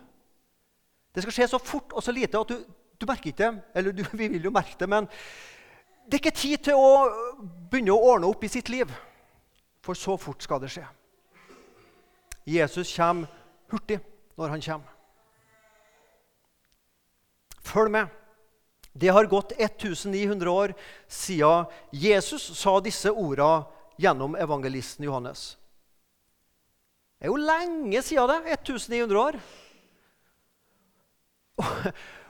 Det 1.14 1.24
skal 1.24 1.36
skje 1.36 1.50
så 1.52 1.60
fort 1.62 1.94
og 1.94 2.04
så 2.04 2.14
lite 2.14 2.40
at 2.40 2.50
du, 2.50 2.60
du 3.00 3.08
merker 3.10 3.32
ikke 3.32 3.44
det. 3.44 3.52
Eller 3.76 3.96
du, 3.96 4.04
vi 4.20 4.30
vil 4.36 4.50
jo 4.50 4.54
merke 4.54 4.78
det, 4.80 4.90
men 4.90 5.10
det 6.04 6.18
er 6.18 6.24
ikke 6.26 6.36
tid 6.36 6.66
til 6.68 6.76
å 6.76 6.90
begynne 7.72 7.96
å 7.96 8.10
ordne 8.12 8.28
opp 8.28 8.44
i 8.44 8.52
sitt 8.52 8.70
liv. 8.72 8.92
For 9.84 9.98
så 10.00 10.18
fort 10.20 10.44
skal 10.44 10.62
det 10.64 10.72
skje. 10.72 10.84
Jesus 12.48 12.92
kommer 12.96 13.32
hurtig 13.72 14.02
når 14.36 14.52
han 14.52 14.64
kommer. 14.64 14.90
Følg 17.64 17.92
med. 17.92 18.23
Det 18.94 19.10
har 19.10 19.26
gått 19.26 19.56
1900 19.58 20.52
år 20.52 20.74
siden 21.10 21.66
Jesus 21.92 22.46
sa 22.58 22.78
disse 22.80 23.10
ordene 23.10 23.66
gjennom 23.98 24.36
evangelisten 24.38 25.06
Johannes. 25.06 25.58
Det 27.18 27.30
er 27.30 27.32
jo 27.32 27.40
lenge 27.42 28.02
siden 28.06 28.30
det. 28.30 28.58
1900 28.60 29.20
år. 29.20 29.38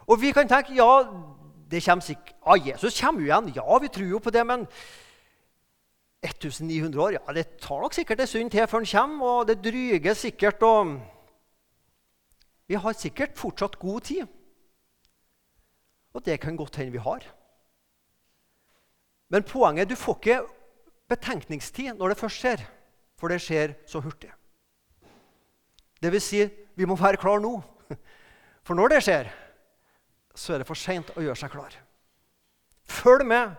Og 0.10 0.20
vi 0.22 0.32
kan 0.36 0.48
tenke 0.48 0.75
ja, 0.77 1.03
det 1.72 1.82
kommer 1.84 2.05
sikkert, 2.05 2.36
ja, 2.46 2.58
Jesus 2.72 3.00
kommer 3.01 3.24
jo 3.24 3.27
igjen. 3.27 3.51
Ja, 3.55 3.79
vi 3.82 3.89
tror 3.89 4.12
jo 4.12 4.20
på 4.20 4.32
det. 4.32 4.43
Men 4.48 4.67
1900 6.24 7.01
år, 7.01 7.17
ja, 7.17 7.34
det 7.36 7.58
tar 7.60 7.82
nok 7.82 7.96
sikkert 7.96 8.22
en 8.24 8.29
stund 8.29 8.51
til 8.53 8.67
før 8.67 8.84
han 8.84 8.91
kommer. 8.91 9.25
Og 9.25 9.48
det 9.48 9.63
dryger 9.63 10.13
sikkert. 10.13 10.63
og 10.63 11.00
Vi 12.67 12.75
har 12.75 12.93
sikkert 12.93 13.36
fortsatt 13.38 13.79
god 13.79 14.01
tid. 14.01 14.27
Og 16.13 16.24
det 16.25 16.39
kan 16.41 16.58
godt 16.58 16.77
hende 16.77 16.93
vi 16.93 17.01
har. 17.01 17.25
Men 19.34 19.43
poenget 19.43 19.86
er 19.86 19.89
du 19.89 19.98
får 19.98 20.20
ikke 20.20 20.41
betenkningstid 21.10 21.98
når 21.98 22.13
det 22.13 22.20
først 22.22 22.41
skjer, 22.41 22.65
for 23.17 23.34
det 23.34 23.41
skjer 23.41 23.74
så 23.89 24.01
hurtig. 24.03 24.29
Det 26.03 26.12
vil 26.12 26.22
si, 26.22 26.43
vi 26.75 26.86
må 26.86 26.98
være 27.00 27.17
klar 27.17 27.41
nå. 27.41 27.55
For 28.63 28.79
når 28.79 28.93
det 28.93 29.01
skjer, 29.03 29.27
så 30.36 30.53
er 30.53 30.62
det 30.62 30.67
for 30.70 30.79
seint 30.79 31.10
å 31.17 31.22
gjøre 31.22 31.36
seg 31.36 31.51
klar. 31.51 31.74
Følg 32.88 33.25
med, 33.27 33.58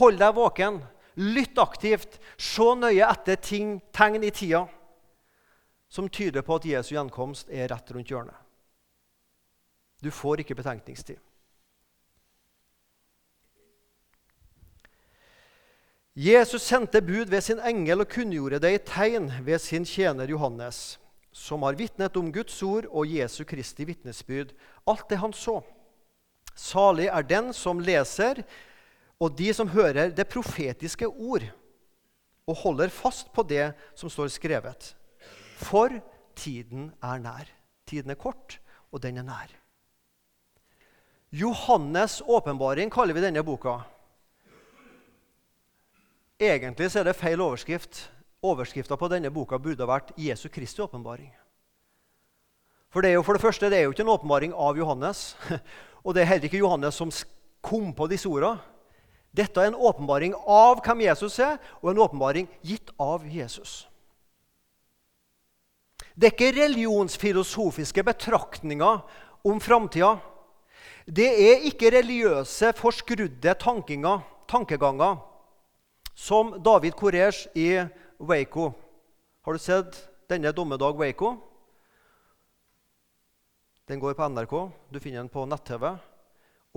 hold 0.00 0.18
deg 0.18 0.34
våken, 0.34 0.80
lytt 1.22 1.58
aktivt, 1.62 2.18
se 2.34 2.66
nøye 2.74 3.06
etter 3.06 3.38
ting, 3.38 3.76
tegn 3.94 4.26
i 4.26 4.32
tida 4.34 4.64
som 5.90 6.08
tyder 6.08 6.42
på 6.46 6.58
at 6.58 6.66
Jesu 6.66 6.92
gjenkomst 6.94 7.50
er 7.50 7.70
rett 7.70 7.90
rundt 7.90 8.10
hjørnet. 8.10 8.36
Du 10.00 10.10
får 10.14 10.42
ikke 10.42 10.56
betenkningstid. 10.58 11.18
Jesus 16.20 16.66
sendte 16.66 17.00
bud 17.00 17.30
ved 17.32 17.40
sin 17.40 17.60
engel 17.64 18.02
og 18.02 18.10
kunngjorde 18.12 18.58
det 18.60 18.70
i 18.74 18.80
tegn 18.84 19.30
ved 19.46 19.56
sin 19.62 19.86
tjener 19.88 20.28
Johannes, 20.28 20.98
som 21.32 21.62
har 21.64 21.78
vitnet 21.78 22.16
om 22.20 22.26
Guds 22.34 22.58
ord 22.66 22.88
og 22.90 23.08
Jesu 23.08 23.38
Kristi 23.48 23.86
vitnesbyrd, 23.88 24.50
alt 24.84 25.06
det 25.08 25.16
han 25.22 25.32
så. 25.32 25.62
Salig 26.52 27.06
er 27.08 27.24
den 27.24 27.54
som 27.56 27.80
leser, 27.80 28.42
og 29.16 29.32
de 29.38 29.48
som 29.56 29.70
hører 29.72 30.10
det 30.12 30.26
profetiske 30.28 31.08
ord, 31.08 31.46
og 32.44 32.58
holder 32.66 32.92
fast 32.92 33.30
på 33.32 33.46
det 33.48 33.70
som 33.96 34.12
står 34.12 34.28
skrevet. 34.34 34.90
For 35.56 35.94
tiden 36.36 36.90
er 37.00 37.22
nær. 37.22 37.48
Tiden 37.88 38.12
er 38.12 38.20
kort, 38.20 38.58
og 38.92 39.00
den 39.00 39.22
er 39.22 39.24
nær. 39.24 39.56
Johannes' 41.32 42.20
åpenbaring 42.28 42.92
kaller 42.92 43.16
vi 43.16 43.24
denne 43.24 43.46
boka. 43.46 43.78
Egentlig 46.40 46.88
er 46.96 47.04
det 47.04 47.18
feil 47.20 47.40
overskrift. 47.44 48.06
Overskrifta 48.40 48.96
på 48.96 49.08
denne 49.12 49.28
boka 49.28 49.58
burde 49.60 49.84
ha 49.84 49.88
vært 49.90 50.14
'Jesu 50.16 50.48
Kristi 50.48 50.80
åpenbaring'. 50.80 51.34
For 52.88 53.02
det 53.02 53.10
er 53.10 53.14
jo 53.14 53.22
for 53.22 53.36
det 53.36 53.42
første 53.42 53.68
det 53.70 53.78
er 53.78 53.82
jo 53.82 53.92
ikke 53.92 54.02
en 54.02 54.16
åpenbaring 54.16 54.54
av 54.54 54.76
Johannes. 54.76 55.36
Og 56.04 56.14
det 56.14 56.22
er 56.22 56.26
heller 56.32 56.48
ikke 56.48 56.64
Johannes 56.64 56.94
som 56.94 57.10
kom 57.60 57.92
på 57.92 58.08
disse 58.08 58.28
ordene. 58.28 58.58
Dette 59.36 59.60
er 59.60 59.68
en 59.68 59.76
åpenbaring 59.76 60.34
av 60.34 60.80
hvem 60.82 61.04
Jesus 61.04 61.38
er, 61.38 61.58
og 61.82 61.90
en 61.90 62.00
åpenbaring 62.02 62.48
gitt 62.66 62.90
av 62.98 63.22
Jesus. 63.22 63.86
Det 66.16 66.26
er 66.26 66.34
ikke 66.34 66.56
religionsfilosofiske 66.56 68.02
betraktninger 68.02 69.04
om 69.44 69.60
framtida. 69.60 70.16
Det 71.06 71.30
er 71.30 71.62
ikke 71.68 71.92
religiøse, 71.94 72.72
forskrudde 72.74 73.54
tankeganger 73.54 75.29
som 76.20 76.62
David 76.62 76.92
Koresh 76.92 77.48
i 77.54 77.86
Waco. 78.18 78.72
Har 79.40 79.52
du 79.52 79.58
sett 79.58 79.96
denne 80.28 80.52
dommedag 80.52 80.98
Waco? 80.98 81.36
Den 83.88 84.00
går 84.00 84.14
på 84.14 84.28
NRK. 84.28 84.52
Du 84.92 85.00
finner 85.00 85.22
den 85.24 85.30
på 85.32 85.46
nett-TV. 85.48 85.94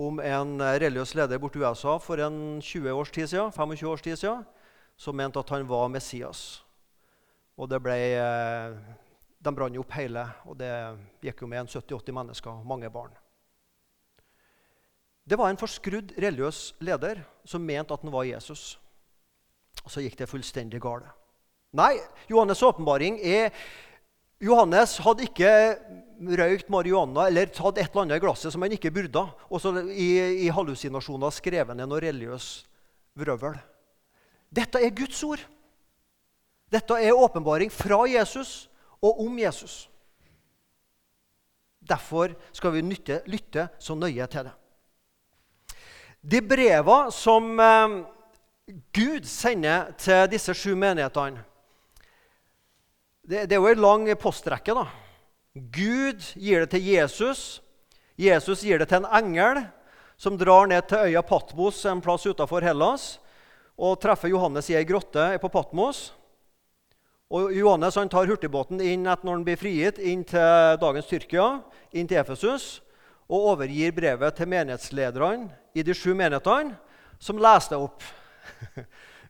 Om 0.00 0.22
en 0.24 0.62
religiøs 0.64 1.12
leder 1.14 1.38
borte 1.38 1.60
i 1.60 1.62
USA 1.62 1.98
for 2.00 2.22
en 2.24 2.62
20 2.62 2.96
års 2.96 3.12
tid 3.12 3.28
siden, 3.28 3.52
25 3.52 3.90
års 3.90 4.02
tid 4.02 4.16
siden, 4.16 4.46
som 4.96 5.16
mente 5.16 5.38
at 5.38 5.52
han 5.52 5.68
var 5.68 5.92
Messias. 5.92 6.64
Og 7.60 7.68
det 7.68 7.82
ble, 7.84 7.98
eh, 8.16 8.78
De 9.44 9.52
brant 9.52 9.76
opp 9.76 9.92
hele, 9.92 10.24
og 10.48 10.56
det 10.56 10.72
gikk 11.20 11.42
jo 11.42 11.46
med 11.46 11.58
en 11.60 11.68
70-80 11.68 12.12
mennesker, 12.16 12.64
mange 12.64 12.88
barn. 12.90 13.12
Det 15.28 15.36
var 15.36 15.50
en 15.50 15.60
forskrudd 15.60 16.16
religiøs 16.16 16.74
leder 16.80 17.20
som 17.44 17.60
mente 17.60 17.92
at 17.92 18.00
han 18.00 18.10
var 18.10 18.24
Jesus. 18.24 18.78
Og 19.84 19.92
så 19.92 20.04
gikk 20.04 20.16
det 20.18 20.30
fullstendig 20.30 20.80
galt. 20.82 21.08
Nei, 21.74 21.96
Johannes' 22.30 22.62
åpenbaring 22.64 23.18
er 23.18 23.50
Johannes 24.44 24.98
hadde 25.02 25.24
ikke 25.26 25.50
røykt 26.38 26.68
marihuana 26.72 27.28
eller 27.30 27.50
tatt 27.50 27.78
et 27.78 27.88
eller 27.88 28.04
annet 28.04 28.20
i 28.20 28.22
glasset 28.24 28.52
som 28.52 28.62
han 28.64 28.74
ikke 28.76 28.92
burde. 28.94 29.22
Og 29.50 29.62
så 29.62 29.72
i, 29.90 30.44
i 30.46 30.50
hallusinasjoner 30.52 31.34
skrevet 31.34 31.76
ned 31.76 31.90
noe 31.90 32.02
religiøs 32.02 32.48
vrøvl. 33.18 33.56
Dette 34.54 34.82
er 34.82 34.94
Guds 34.94 35.22
ord. 35.26 35.42
Dette 36.70 36.98
er 36.98 37.16
åpenbaring 37.16 37.72
fra 37.72 38.04
Jesus 38.10 38.68
og 39.04 39.24
om 39.26 39.38
Jesus. 39.38 39.84
Derfor 41.84 42.32
skal 42.52 42.72
vi 42.74 42.84
nytte, 42.84 43.20
lytte 43.28 43.68
så 43.78 43.96
nøye 43.98 44.26
til 44.32 44.48
det. 44.48 44.54
De 46.24 46.40
breva 46.40 47.10
som 47.12 47.50
eh, 47.60 47.96
Gud 48.66 49.26
sender 49.28 49.90
til 50.00 50.28
disse 50.32 50.54
sju 50.56 50.72
menighetene 50.78 51.42
det, 53.24 53.46
det, 53.48 53.56
er 53.56 53.60
jo 53.60 53.72
en 53.72 53.80
lang 53.80 54.08
postrekke. 54.20 54.74
da. 54.76 54.84
Gud 55.54 56.20
gir 56.36 56.64
det 56.64 56.74
til 56.74 56.84
Jesus. 56.84 57.62
Jesus 58.20 58.64
gir 58.64 58.78
det 58.78 58.90
til 58.90 59.00
en 59.00 59.08
engel 59.16 59.62
som 60.20 60.36
drar 60.38 60.68
ned 60.68 60.84
til 60.88 61.08
øya 61.08 61.22
Patmos, 61.24 61.78
en 61.88 62.02
plass 62.04 62.26
utenfor 62.26 62.60
Hellas, 62.62 63.18
og 63.80 63.96
treffer 64.00 64.28
Johannes 64.28 64.68
i 64.70 64.76
ei 64.76 64.84
grotte 64.84 65.24
på 65.40 65.50
Patmos. 65.50 66.12
Og 67.32 67.50
Johannes 67.56 67.96
han 67.98 68.12
tar 68.12 68.28
hurtigbåten 68.28 68.82
inn 68.84 69.08
etter 69.08 69.26
når 69.26 69.38
han 69.38 69.46
blir 69.46 69.58
frigitt, 69.58 69.98
inn 69.98 70.22
til 70.28 70.76
dagens 70.82 71.08
Tyrkia, 71.08 71.48
inn 71.96 72.10
til 72.10 72.20
Efesus, 72.20 72.82
og 73.24 73.54
overgir 73.54 73.94
brevet 73.96 74.36
til 74.36 74.52
menighetslederne 74.52 75.48
i 75.74 75.82
de 75.82 75.96
sju 75.96 76.12
menighetene, 76.12 76.76
som 77.18 77.40
leser 77.40 77.74
det 77.74 77.80
opp. 77.88 78.04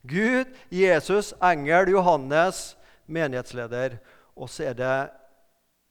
Gud, 0.04 0.47
Jesus, 0.68 1.33
engel, 1.42 1.88
Johannes, 1.88 2.76
menighetsleder. 3.06 3.99
Og 4.37 4.50
så 4.50 4.71
er 4.71 4.76
det 4.76 4.97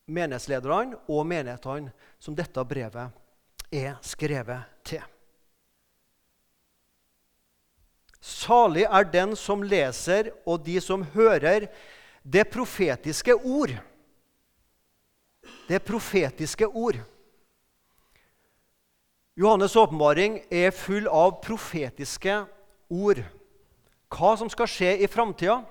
menighetslederne 0.06 1.00
og 1.08 1.26
menighetene 1.28 1.94
som 2.22 2.36
dette 2.38 2.66
brevet 2.68 3.14
er 3.74 3.98
skrevet 4.06 4.70
til. 4.86 5.02
Salig 8.24 8.86
er 8.86 9.10
den 9.12 9.34
som 9.36 9.64
leser, 9.66 10.30
og 10.48 10.62
de 10.64 10.78
som 10.80 11.02
hører 11.16 11.68
det 12.24 12.46
profetiske 12.52 13.36
ord. 13.36 13.74
Det 15.68 15.82
profetiske 15.84 16.68
ord. 16.68 17.02
Johannes' 19.36 19.76
åpenbaring 19.76 20.38
er 20.52 20.72
full 20.72 21.10
av 21.10 21.42
profetiske 21.44 22.38
ord. 22.44 22.60
Hva 22.90 24.34
som 24.38 24.50
skal 24.52 24.70
skje 24.70 24.98
i 25.04 25.10
framtida. 25.10 25.62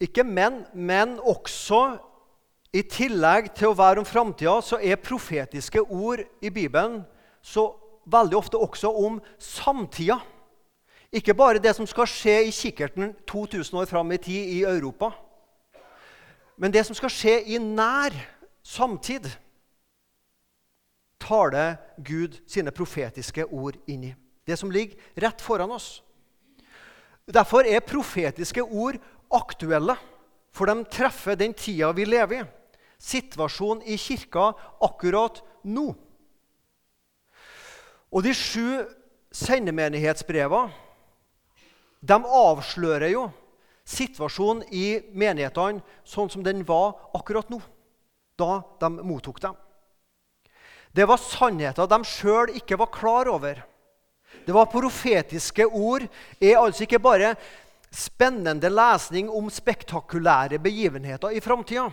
Ikke 0.00 0.24
men, 0.24 0.64
men 0.74 1.16
også 1.20 1.96
i 2.76 2.82
tillegg 2.84 3.52
til 3.56 3.70
å 3.70 3.76
være 3.76 4.02
om 4.02 4.08
framtida, 4.08 4.58
så 4.60 4.78
er 4.82 5.00
profetiske 5.00 5.80
ord 5.80 6.20
i 6.44 6.50
Bibelen 6.52 7.00
så 7.40 7.70
veldig 8.06 8.36
ofte 8.36 8.60
også 8.60 8.90
om 8.92 9.20
samtida. 9.40 10.18
Ikke 11.12 11.34
bare 11.34 11.62
det 11.62 11.72
som 11.76 11.86
skal 11.88 12.08
skje 12.10 12.36
i 12.48 12.52
kikkerten 12.52 13.14
2000 13.28 13.80
år 13.80 13.88
fram 13.88 14.12
i 14.12 14.20
tid 14.20 14.52
i 14.58 14.62
Europa, 14.68 15.12
men 16.56 16.72
det 16.72 16.86
som 16.88 16.96
skal 16.96 17.12
skje 17.12 17.34
i 17.52 17.58
nær 17.60 18.14
samtid, 18.64 19.28
taler 21.22 21.76
Gud 21.98 22.40
sine 22.46 22.72
profetiske 22.74 23.46
ord 23.46 23.78
inn 23.86 24.04
i. 24.10 24.14
Det 24.46 24.56
som 24.58 24.70
ligger 24.70 24.98
rett 25.20 25.40
foran 25.42 25.72
oss. 25.74 26.02
Derfor 27.26 27.66
er 27.66 27.82
profetiske 27.82 28.62
ord 28.62 29.00
aktuelle, 29.34 29.96
for 30.54 30.70
de 30.70 30.84
treffer 30.90 31.34
den 31.36 31.54
tida 31.54 31.90
vi 31.92 32.06
lever 32.06 32.44
i. 32.44 32.48
Situasjonen 32.96 33.82
i 33.84 33.98
kirka 34.00 34.54
akkurat 34.80 35.42
nå. 35.68 35.90
Og 38.08 38.22
de 38.24 38.32
sju 38.32 38.86
sendemenighetsbrevene 39.36 40.72
de 42.06 42.16
avslører 42.38 43.10
jo 43.12 43.26
situasjonen 43.86 44.64
i 44.74 44.86
menighetene 45.14 45.82
sånn 46.06 46.30
som 46.32 46.44
den 46.46 46.64
var 46.66 47.10
akkurat 47.16 47.50
nå, 47.50 47.60
da 48.38 48.60
de 48.80 48.90
mottok 49.06 49.40
dem. 49.42 49.56
Det 50.96 51.04
var 51.04 51.20
sannheter 51.20 51.88
de 51.90 51.98
sjøl 52.08 52.54
ikke 52.56 52.78
var 52.80 52.88
klar 52.92 53.28
over. 53.28 53.60
Det 54.46 54.54
var 54.54 54.70
profetiske 54.70 55.66
ord, 55.66 56.06
er 56.40 56.56
altså 56.56 56.86
ikke 56.86 57.02
bare 57.02 57.34
spennende 57.92 58.70
lesning 58.70 59.28
om 59.30 59.50
spektakulære 59.52 60.58
begivenheter 60.62 61.34
i 61.36 61.40
framtida. 61.40 61.90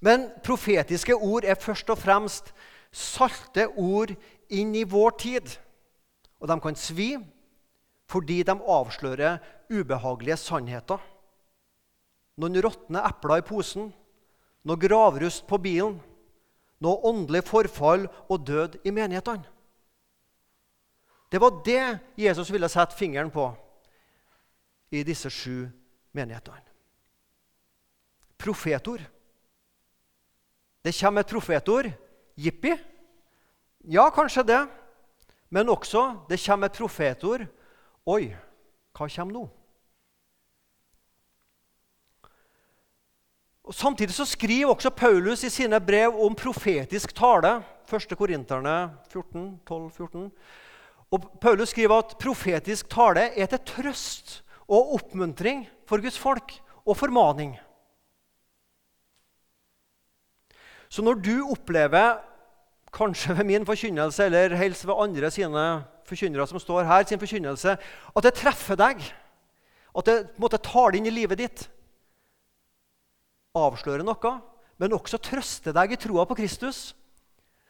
Men 0.00 0.28
profetiske 0.44 1.16
ord 1.16 1.44
er 1.44 1.58
først 1.58 1.90
og 1.90 1.98
fremst 1.98 2.52
salte 2.94 3.66
ord 3.74 4.12
inn 4.48 4.74
i 4.78 4.86
vår 4.86 5.16
tid. 5.18 5.56
Og 6.38 6.48
de 6.48 6.58
kan 6.62 6.78
svi 6.78 7.16
fordi 8.08 8.42
de 8.46 8.54
avslører 8.54 9.40
ubehagelige 9.68 10.38
sannheter. 10.40 11.00
Noen 12.38 12.62
råtne 12.62 13.02
epler 13.04 13.42
i 13.42 13.44
posen, 13.44 13.90
noe 14.64 14.80
gravrust 14.80 15.44
på 15.50 15.58
bilen, 15.60 15.98
noe 16.80 17.00
åndelig 17.10 17.42
forfall 17.48 18.06
og 18.28 18.46
død 18.46 18.78
i 18.84 18.92
menighetene. 18.94 19.44
Det 21.32 21.40
var 21.40 21.60
det 21.64 21.98
Jesus 22.16 22.52
ville 22.52 22.68
sette 22.68 22.96
fingeren 22.96 23.30
på 23.30 23.50
i 24.90 25.02
disse 25.04 25.30
sju 25.30 25.68
menighetene. 26.16 26.64
Profetord. 28.38 29.02
Det 30.84 30.94
kommer 31.00 31.20
et 31.20 31.26
profetord. 31.30 31.90
Jippi. 32.36 32.72
Ja, 33.84 34.10
kanskje 34.10 34.42
det. 34.42 34.68
Men 35.50 35.68
også 35.68 36.20
det 36.28 36.40
kommer 36.46 36.66
et 36.66 36.78
profetord. 36.78 37.46
Oi, 38.06 38.30
hva 38.96 39.08
kommer 39.08 39.34
nå? 39.34 39.44
Og 43.68 43.74
Samtidig 43.74 44.14
så 44.16 44.24
skriver 44.24 44.70
også 44.72 44.90
Paulus 44.90 45.42
i 45.44 45.50
sine 45.52 45.80
brev 45.80 46.14
om 46.24 46.34
profetisk 46.34 47.12
tale. 47.14 47.58
1. 47.92 48.14
Korinterne 48.16 48.94
14, 49.12 49.60
12, 49.68 49.90
14. 49.90 50.32
Og 51.10 51.26
Paulus 51.40 51.68
skriver 51.68 51.98
at 51.98 52.16
profetisk 52.20 52.88
tale 52.88 53.26
er 53.36 53.46
til 53.46 53.60
trøst 53.68 54.38
og 54.68 54.94
oppmuntring 54.94 55.66
for 55.88 56.00
Guds 56.00 56.18
folk 56.18 56.56
og 56.86 56.96
formaning. 56.96 57.58
Så 60.88 61.04
når 61.04 61.20
du 61.20 61.36
opplever, 61.50 62.24
kanskje 62.92 63.36
ved 63.36 63.44
min 63.44 63.66
forkynnelse 63.66 64.24
eller 64.24 64.56
helst 64.56 64.86
ved 64.86 64.96
andre 64.96 65.30
sine 65.30 65.84
forkynnere 66.08 66.46
som 66.46 66.58
står 66.58 66.88
her, 66.88 67.04
sin 67.04 67.20
forkynnelse, 67.20 67.76
at 68.16 68.24
det 68.24 68.34
treffer 68.34 68.80
deg, 68.80 69.02
at 69.98 70.06
det 70.06 70.62
tar 70.64 70.90
det 70.90 71.02
inn 71.02 71.12
i 71.12 71.18
livet 71.20 71.38
ditt, 71.38 71.68
avslører 73.56 74.04
noe, 74.06 74.34
men 74.78 74.94
også 74.94 75.20
trøste 75.22 75.72
deg 75.74 75.94
i 75.94 76.00
troa 76.00 76.26
på 76.28 76.36
Kristus, 76.38 76.92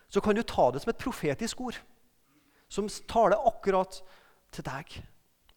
så 0.09 0.21
kan 0.25 0.37
du 0.37 0.43
ta 0.43 0.71
det 0.73 0.83
som 0.83 0.93
et 0.93 1.01
profetisk 1.01 1.61
ord 1.61 1.79
som 2.69 2.89
taler 3.09 3.41
akkurat 3.49 4.01
til 4.53 4.65
deg 4.67 4.99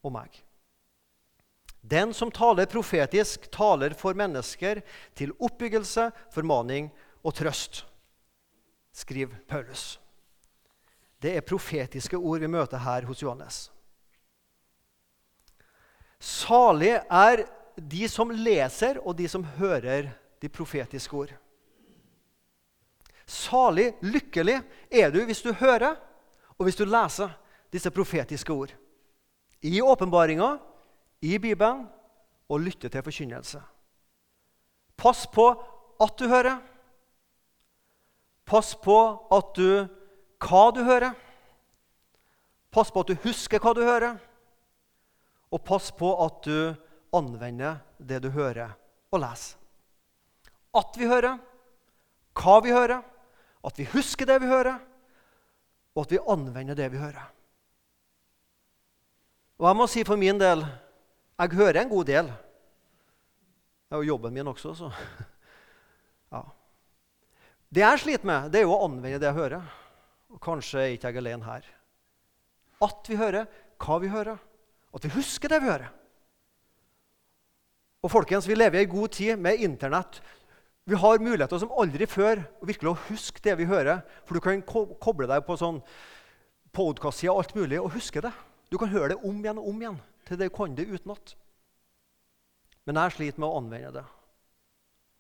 og 0.01 0.13
meg. 0.15 0.31
Den 1.81 2.13
som 2.13 2.31
taler 2.31 2.69
profetisk, 2.69 3.49
taler 3.51 3.95
for 3.97 4.15
mennesker 4.17 4.83
til 5.17 5.33
oppbyggelse, 5.41 6.11
formaning 6.31 6.91
og 7.25 7.35
trøst, 7.35 7.83
skriver 8.93 9.41
Paulus. 9.49 9.97
Det 11.21 11.35
er 11.37 11.45
profetiske 11.45 12.17
ord 12.17 12.41
vi 12.41 12.49
møter 12.49 12.81
her 12.81 13.05
hos 13.09 13.21
Johannes. 13.21 13.69
Salig 16.21 16.95
er 17.01 17.43
de 17.89 18.07
som 18.09 18.31
leser, 18.31 18.99
og 19.01 19.15
de 19.17 19.27
som 19.29 19.43
hører 19.57 20.11
de 20.41 20.49
profetiske 20.49 21.15
ord. 21.17 21.33
Salig, 23.25 23.93
lykkelig 24.03 24.59
er 24.91 25.11
du 25.13 25.21
hvis 25.25 25.43
du 25.45 25.53
hører 25.55 25.95
og 26.57 26.67
hvis 26.67 26.77
du 26.77 26.83
leser 26.85 27.31
disse 27.73 27.89
profetiske 27.89 28.53
ord. 28.53 28.73
I 29.61 29.81
åpenbaringa, 29.81 30.57
i 31.21 31.37
Bibelen, 31.37 31.87
og 32.49 32.59
lytter 32.59 32.89
til 32.89 33.03
forkynnelse. 33.05 33.61
Pass 34.97 35.23
på 35.33 35.47
at 36.01 36.13
du 36.19 36.27
hører. 36.27 36.59
Pass 38.45 38.75
på 38.75 38.97
at 39.31 39.53
du, 39.55 39.87
hva 40.41 40.63
du 40.75 40.83
hører. 40.83 41.15
Pass 42.71 42.91
på 42.91 43.01
at 43.01 43.09
du 43.09 43.21
husker 43.23 43.61
hva 43.63 43.73
du 43.73 43.81
hører. 43.85 44.19
Og 45.51 45.63
pass 45.63 45.89
på 45.95 46.11
at 46.25 46.43
du 46.45 46.75
anvender 47.15 47.81
det 47.97 48.21
du 48.23 48.29
hører 48.33 48.75
og 49.11 49.21
leser. 49.23 49.57
At 50.71 50.95
vi 50.95 51.07
hører, 51.09 51.39
hva 52.39 52.59
vi 52.63 52.71
hører, 52.71 53.01
at 53.61 53.79
vi 53.79 53.87
husker 53.91 54.25
det 54.29 54.39
vi 54.41 54.49
hører, 54.49 54.79
og 55.91 56.05
at 56.05 56.13
vi 56.15 56.21
anvender 56.31 56.77
det 56.77 56.87
vi 56.93 57.01
hører. 57.01 57.25
Og 59.59 59.67
jeg 59.67 59.77
må 59.77 59.87
si 59.91 60.05
for 60.07 60.17
min 60.17 60.39
del 60.41 60.63
jeg 61.41 61.57
hører 61.57 61.81
en 61.81 61.91
god 61.91 62.07
del. 62.07 62.31
Det 62.31 63.97
er 63.97 64.01
jo 64.01 64.13
jobben 64.13 64.33
min 64.33 64.47
også, 64.47 64.73
så 64.77 64.89
ja. 66.33 66.41
Det 67.71 67.83
jeg 67.83 68.01
sliter 68.03 68.29
med, 68.29 68.51
det 68.53 68.61
er 68.61 68.67
jo 68.67 68.75
å 68.75 68.85
anvende 68.85 69.19
det 69.19 69.29
jeg 69.29 69.37
hører. 69.37 69.65
Og 70.31 70.39
kanskje 70.43 70.79
er 70.79 70.93
ikke 70.95 71.11
jeg 71.11 71.21
alene 71.21 71.47
her. 71.47 71.65
At 72.81 73.09
vi 73.09 73.17
hører, 73.19 73.49
hva 73.81 73.97
vi 74.01 74.11
hører, 74.11 74.39
at 74.91 75.05
vi 75.05 75.11
husker 75.15 75.51
det 75.51 75.59
vi 75.63 75.69
hører. 75.69 75.89
Og 78.01 78.09
folkens, 78.09 78.47
Vi 78.47 78.55
lever 78.55 78.79
i 78.79 78.81
ei 78.81 78.89
god 78.89 79.11
tid 79.13 79.37
med 79.37 79.61
Internett. 79.61 80.21
Vi 80.85 80.95
har 80.95 81.19
muligheter 81.21 81.59
som 81.61 81.73
aldri 81.77 82.07
før 82.09 82.41
å 82.61 82.65
virkelig 82.65 82.95
huske 83.11 83.41
det 83.45 83.53
vi 83.59 83.69
hører. 83.69 84.01
For 84.25 84.33
du 84.33 84.41
kan 84.41 84.63
koble 84.65 85.27
deg 85.29 85.45
på 85.45 85.57
sånn 85.57 85.83
podkast-side 86.73 87.29
alt 87.29 87.53
mulig 87.53 87.77
og 87.77 87.93
huske 87.93 88.23
det. 88.25 88.31
Du 88.71 88.79
kan 88.81 88.89
høre 88.89 89.13
det 89.13 89.19
om 89.21 89.37
igjen 89.37 89.59
og 89.61 89.69
om 89.69 89.83
igjen 89.83 89.99
til 90.25 90.39
du 90.39 90.47
kan 90.49 90.73
det 90.73 90.87
utenat. 90.89 91.35
Men 92.87 92.97
jeg 93.03 93.13
sliter 93.13 93.39
med 93.43 93.49
å 93.51 93.59
anvende 93.59 93.93
det. 93.99 94.05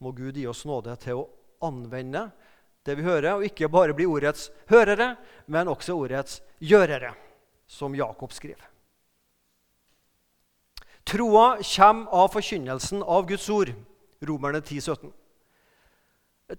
Må 0.01 0.15
Gud 0.17 0.39
gi 0.39 0.47
oss 0.49 0.65
nåde 0.65 0.95
til 1.03 1.21
å 1.21 1.29
anvende 1.61 2.31
det 2.81 2.95
vi 2.97 3.05
hører, 3.05 3.35
og 3.35 3.45
ikke 3.45 3.69
bare 3.69 3.93
bli 3.93 4.07
ordets 4.09 4.49
hørere, 4.71 5.13
men 5.45 5.69
også 5.69 5.93
ordets 5.93 6.39
gjørere, 6.57 7.13
som 7.69 7.93
Jakob 7.93 8.33
skriver. 8.33 8.70
Troa 11.05 11.57
kommer 11.63 12.11
av 12.13 12.29
forkynnelsen 12.35 13.03
av 13.03 13.25
Guds 13.27 13.49
ord, 13.49 13.73
Romerne 14.21 14.61
10, 14.61 14.81
17. 14.81 15.13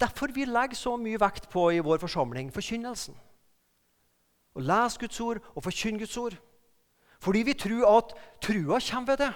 Derfor 0.00 0.32
vi 0.32 0.46
legger 0.48 0.76
så 0.76 0.96
mye 0.96 1.20
vekt 1.20 1.50
på 1.52 1.68
i 1.72 1.82
vår 1.84 2.00
forsamling 2.02 2.50
forkynnelsen. 2.52 3.14
Å 4.52 4.64
lese 4.64 5.00
Guds 5.00 5.20
ord 5.20 5.40
og 5.54 5.64
forkynne 5.64 6.00
Guds 6.00 6.16
ord. 6.20 6.36
Fordi 7.22 7.42
vi 7.46 7.54
tror 7.54 7.84
at 7.98 8.14
trua 8.42 8.80
kommer 8.80 9.12
ved 9.12 9.26
det. 9.26 9.32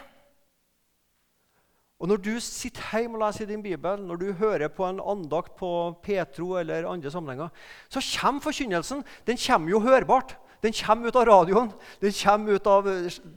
Og 1.97 2.09
Når 2.09 2.17
du 2.21 2.35
sitter 2.41 2.83
hjemme 2.93 3.17
og 3.17 3.23
leser 3.23 3.47
i 3.47 3.53
din 3.53 3.63
bibel, 3.63 4.03
når 4.05 4.17
du 4.21 4.33
hører 4.37 4.69
på 4.69 4.85
en 4.85 5.01
andakt 5.01 5.55
på 5.57 5.97
Petro 6.03 6.59
eller 6.61 6.89
andre 6.89 7.11
sammenhenger, 7.11 7.49
så 7.89 8.03
kommer 8.21 8.45
forkynnelsen. 8.45 9.05
Den 9.27 9.39
kommer 9.41 9.71
jo 9.71 9.81
hørbart. 9.81 10.37
Den 10.63 10.73
kommer 10.73 11.09
ut 11.09 11.17
av 11.17 11.27
radioen, 11.29 11.73
den 12.01 12.13
kommer 12.17 12.57
ut 12.57 12.67
av 12.67 12.87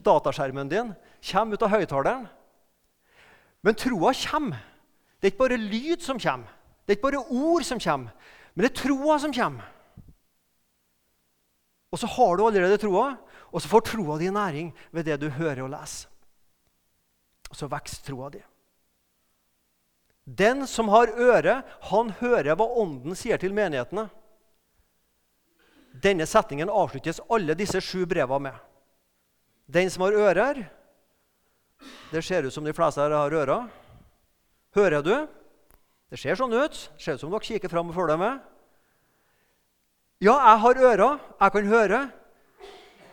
dataskjermen 0.06 0.70
din, 0.72 0.94
kommer 1.24 1.58
ut 1.58 1.66
av 1.66 1.74
høyttaleren. 1.74 2.28
Men 3.62 3.76
troa 3.76 4.14
kommer. 4.16 4.64
Det 5.20 5.28
er 5.28 5.34
ikke 5.34 5.44
bare 5.44 5.60
lyd 5.60 6.04
som 6.04 6.20
kommer. 6.22 6.52
Det 6.86 6.96
er 6.96 6.98
ikke 6.98 7.12
bare 7.12 7.26
ord 7.30 7.66
som 7.68 7.78
kommer, 7.78 8.32
men 8.56 8.66
det 8.66 8.70
er 8.72 8.80
troa 8.80 9.20
som 9.22 9.34
kommer. 9.36 9.66
Og 11.94 12.00
så 12.02 12.08
har 12.10 12.38
du 12.38 12.46
allerede 12.48 12.80
troa, 12.82 13.12
og 13.54 13.62
så 13.62 13.70
får 13.70 13.84
troa 13.92 14.18
di 14.18 14.30
næring 14.34 14.72
ved 14.90 15.06
det 15.06 15.20
du 15.22 15.28
hører 15.30 15.62
og 15.68 15.70
leser. 15.74 16.10
Og 17.50 17.58
så 17.58 17.70
vokser 17.70 18.02
troa 18.06 18.32
di. 18.34 18.42
Den 20.26 20.66
som 20.70 20.90
har 20.90 21.14
øre, 21.14 21.62
han 21.92 22.10
hører 22.20 22.58
hva 22.58 22.66
Ånden 22.82 23.18
sier 23.18 23.38
til 23.42 23.54
menighetene. 23.54 24.08
Denne 25.94 26.26
setningen 26.30 26.70
avsluttes 26.70 27.22
alle 27.30 27.58
disse 27.58 27.82
sju 27.82 28.06
brevene 28.10 28.50
med. 28.50 28.60
Den 29.70 29.90
som 29.94 30.06
har 30.06 30.18
ører 30.18 30.66
Det 32.12 32.24
ser 32.26 32.44
ut 32.44 32.54
som 32.54 32.66
de 32.66 32.74
fleste 32.74 33.02
her 33.02 33.14
har 33.16 33.36
ører. 33.42 33.68
Hører 34.76 35.04
du? 35.06 35.16
Det 36.10 36.20
ser 36.20 36.38
sånn 36.38 36.54
ut. 36.54 36.74
Det 36.74 37.04
ser 37.04 37.18
ut 37.18 37.24
som 37.24 37.32
dere 37.34 37.46
kikker 37.46 37.72
fram 37.72 37.92
og 37.92 37.98
følger 37.98 38.18
med. 38.20 38.40
Ja, 40.20 40.36
jeg 40.36 40.64
har 40.66 40.82
ører. 40.90 41.20
Jeg 41.40 41.56
kan 41.56 41.70
høre. 41.70 42.02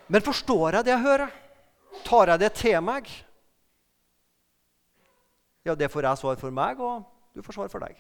Men 0.09 0.22
forstår 0.22 0.79
jeg 0.79 0.87
det 0.87 0.94
jeg 0.94 1.05
hører? 1.05 1.31
Tar 2.07 2.33
jeg 2.33 2.40
det 2.40 2.52
til 2.59 2.81
meg? 2.85 3.09
Ja, 5.66 5.74
det 5.74 5.90
får 5.90 6.07
jeg 6.07 6.18
svar 6.20 6.37
for 6.38 6.55
meg, 6.55 6.81
og 6.81 7.02
du 7.35 7.42
får 7.42 7.57
svar 7.59 7.70
for 7.72 7.83
deg. 7.83 7.96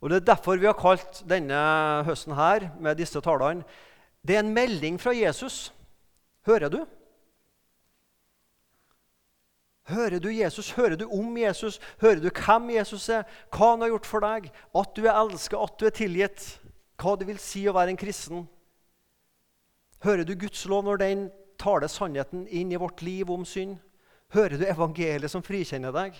Og 0.00 0.10
Det 0.10 0.16
er 0.16 0.32
derfor 0.34 0.58
vi 0.60 0.66
har 0.66 0.76
kalt 0.76 1.22
denne 1.28 1.58
høsten 2.04 2.34
her 2.36 2.68
med 2.78 2.98
disse 2.98 3.20
talene 3.24 3.64
Det 4.26 4.36
er 4.36 4.42
en 4.42 4.52
melding 4.54 4.98
fra 5.00 5.14
Jesus. 5.16 5.72
Hører 6.46 6.68
du? 6.68 6.84
Hører 9.86 10.18
du 10.18 10.28
Jesus? 10.34 10.70
Hører 10.74 10.96
du 10.96 11.06
om 11.06 11.36
Jesus? 11.38 11.78
Hører 12.00 12.20
du 12.20 12.30
hvem 12.30 12.70
Jesus 12.74 13.08
er? 13.08 13.22
Hva 13.54 13.70
han 13.70 13.84
har 13.84 13.92
gjort 13.92 14.06
for 14.06 14.24
deg? 14.24 14.48
At 14.74 14.94
du 14.96 15.04
er 15.06 15.14
elsket, 15.14 15.58
at 15.62 15.78
du 15.78 15.86
er 15.86 15.94
tilgitt? 15.94 16.46
Hva 16.98 17.14
det 17.18 17.28
vil 17.28 17.38
si 17.38 17.62
å 17.68 17.74
være 17.76 17.94
en 17.94 18.00
kristen? 18.00 18.46
Hører 20.02 20.26
du 20.26 20.34
Guds 20.34 20.64
lov 20.66 20.84
når 20.84 21.02
den 21.02 21.26
taler 21.60 21.90
sannheten 21.90 22.48
inn 22.48 22.72
i 22.72 22.80
vårt 22.80 23.02
liv 23.06 23.30
om 23.30 23.44
synd? 23.46 23.78
Hører 24.34 24.58
du 24.58 24.66
evangeliet 24.66 25.30
som 25.30 25.44
frikjenner 25.46 25.94
deg? 25.94 26.18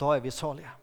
Da 0.00 0.12
er 0.16 0.20
vi 0.24 0.32
salige. 0.32 0.76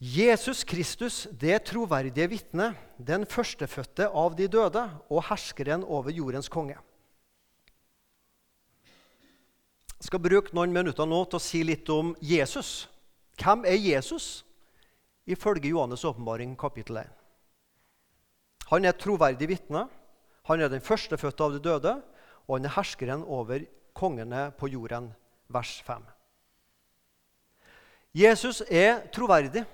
Jesus 0.00 0.64
Kristus, 0.64 1.26
det 1.36 1.58
troverdige 1.68 2.24
vitne, 2.32 2.70
den 2.96 3.26
førstefødte 3.28 4.06
av 4.08 4.32
de 4.32 4.46
døde 4.48 4.80
og 5.12 5.26
herskeren 5.28 5.82
over 5.84 6.08
jordens 6.08 6.48
konge. 6.48 6.78
Jeg 10.00 10.08
skal 10.08 10.22
bruke 10.24 10.54
noen 10.56 10.72
minutter 10.72 11.04
nå 11.04 11.18
til 11.28 11.36
å 11.36 11.44
si 11.44 11.60
litt 11.68 11.90
om 11.92 12.14
Jesus. 12.24 12.88
Hvem 13.36 13.66
er 13.68 13.76
Jesus, 13.76 14.40
ifølge 15.28 15.68
Johannes' 15.68 16.06
åpenbaring 16.08 16.54
kapittel 16.56 17.02
1? 17.02 17.10
Han 18.70 18.86
er 18.86 18.94
et 18.94 19.02
troverdig 19.04 19.50
vitne. 19.50 19.82
Han 20.48 20.64
er 20.64 20.72
den 20.72 20.80
førstefødte 20.80 21.44
av 21.44 21.52
de 21.52 21.60
døde, 21.60 21.92
og 22.48 22.56
han 22.56 22.70
er 22.70 22.72
herskeren 22.72 23.26
over 23.28 23.66
kongene 23.92 24.48
på 24.56 24.72
jorden. 24.72 25.10
Vers 25.52 25.74
5. 25.84 26.08
Jesus 28.16 28.62
er 28.64 29.04
troverdig. 29.12 29.66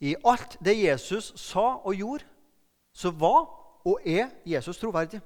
I 0.00 0.14
alt 0.24 0.56
det 0.62 0.76
Jesus 0.78 1.32
sa 1.40 1.80
og 1.82 1.94
gjorde, 1.94 2.24
så 2.92 3.10
var 3.10 3.48
og 3.86 4.00
er 4.06 4.30
Jesus 4.46 4.78
troverdig. 4.78 5.20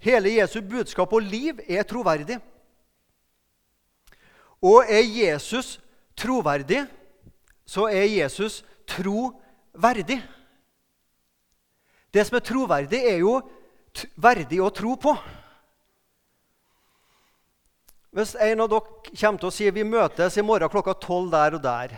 Hele 0.00 0.32
Jesu 0.32 0.60
budskap 0.64 1.12
og 1.12 1.22
liv 1.22 1.58
er 1.68 1.82
troverdig. 1.82 2.38
Og 4.62 4.84
er 4.88 5.04
Jesus 5.04 5.80
troverdig, 6.16 6.86
så 7.66 7.86
er 7.88 8.04
Jesus 8.08 8.64
troverdig. 8.88 10.20
Det 12.14 12.26
som 12.26 12.36
er 12.36 12.44
troverdig, 12.44 13.00
er 13.06 13.20
jo 13.20 13.36
verdig 14.16 14.60
å 14.62 14.72
tro 14.74 14.96
på. 15.00 15.14
Hvis 18.10 18.34
en 18.34 18.64
av 18.64 18.70
dere 18.72 19.12
kommer 19.14 19.38
til 19.38 19.50
å 19.50 19.54
si 19.54 19.68
vi 19.70 19.84
møtes 19.86 20.36
i 20.40 20.42
morgen 20.42 20.72
klokka 20.72 20.96
tolv 20.98 21.30
der 21.30 21.54
og 21.54 21.62
der, 21.62 21.94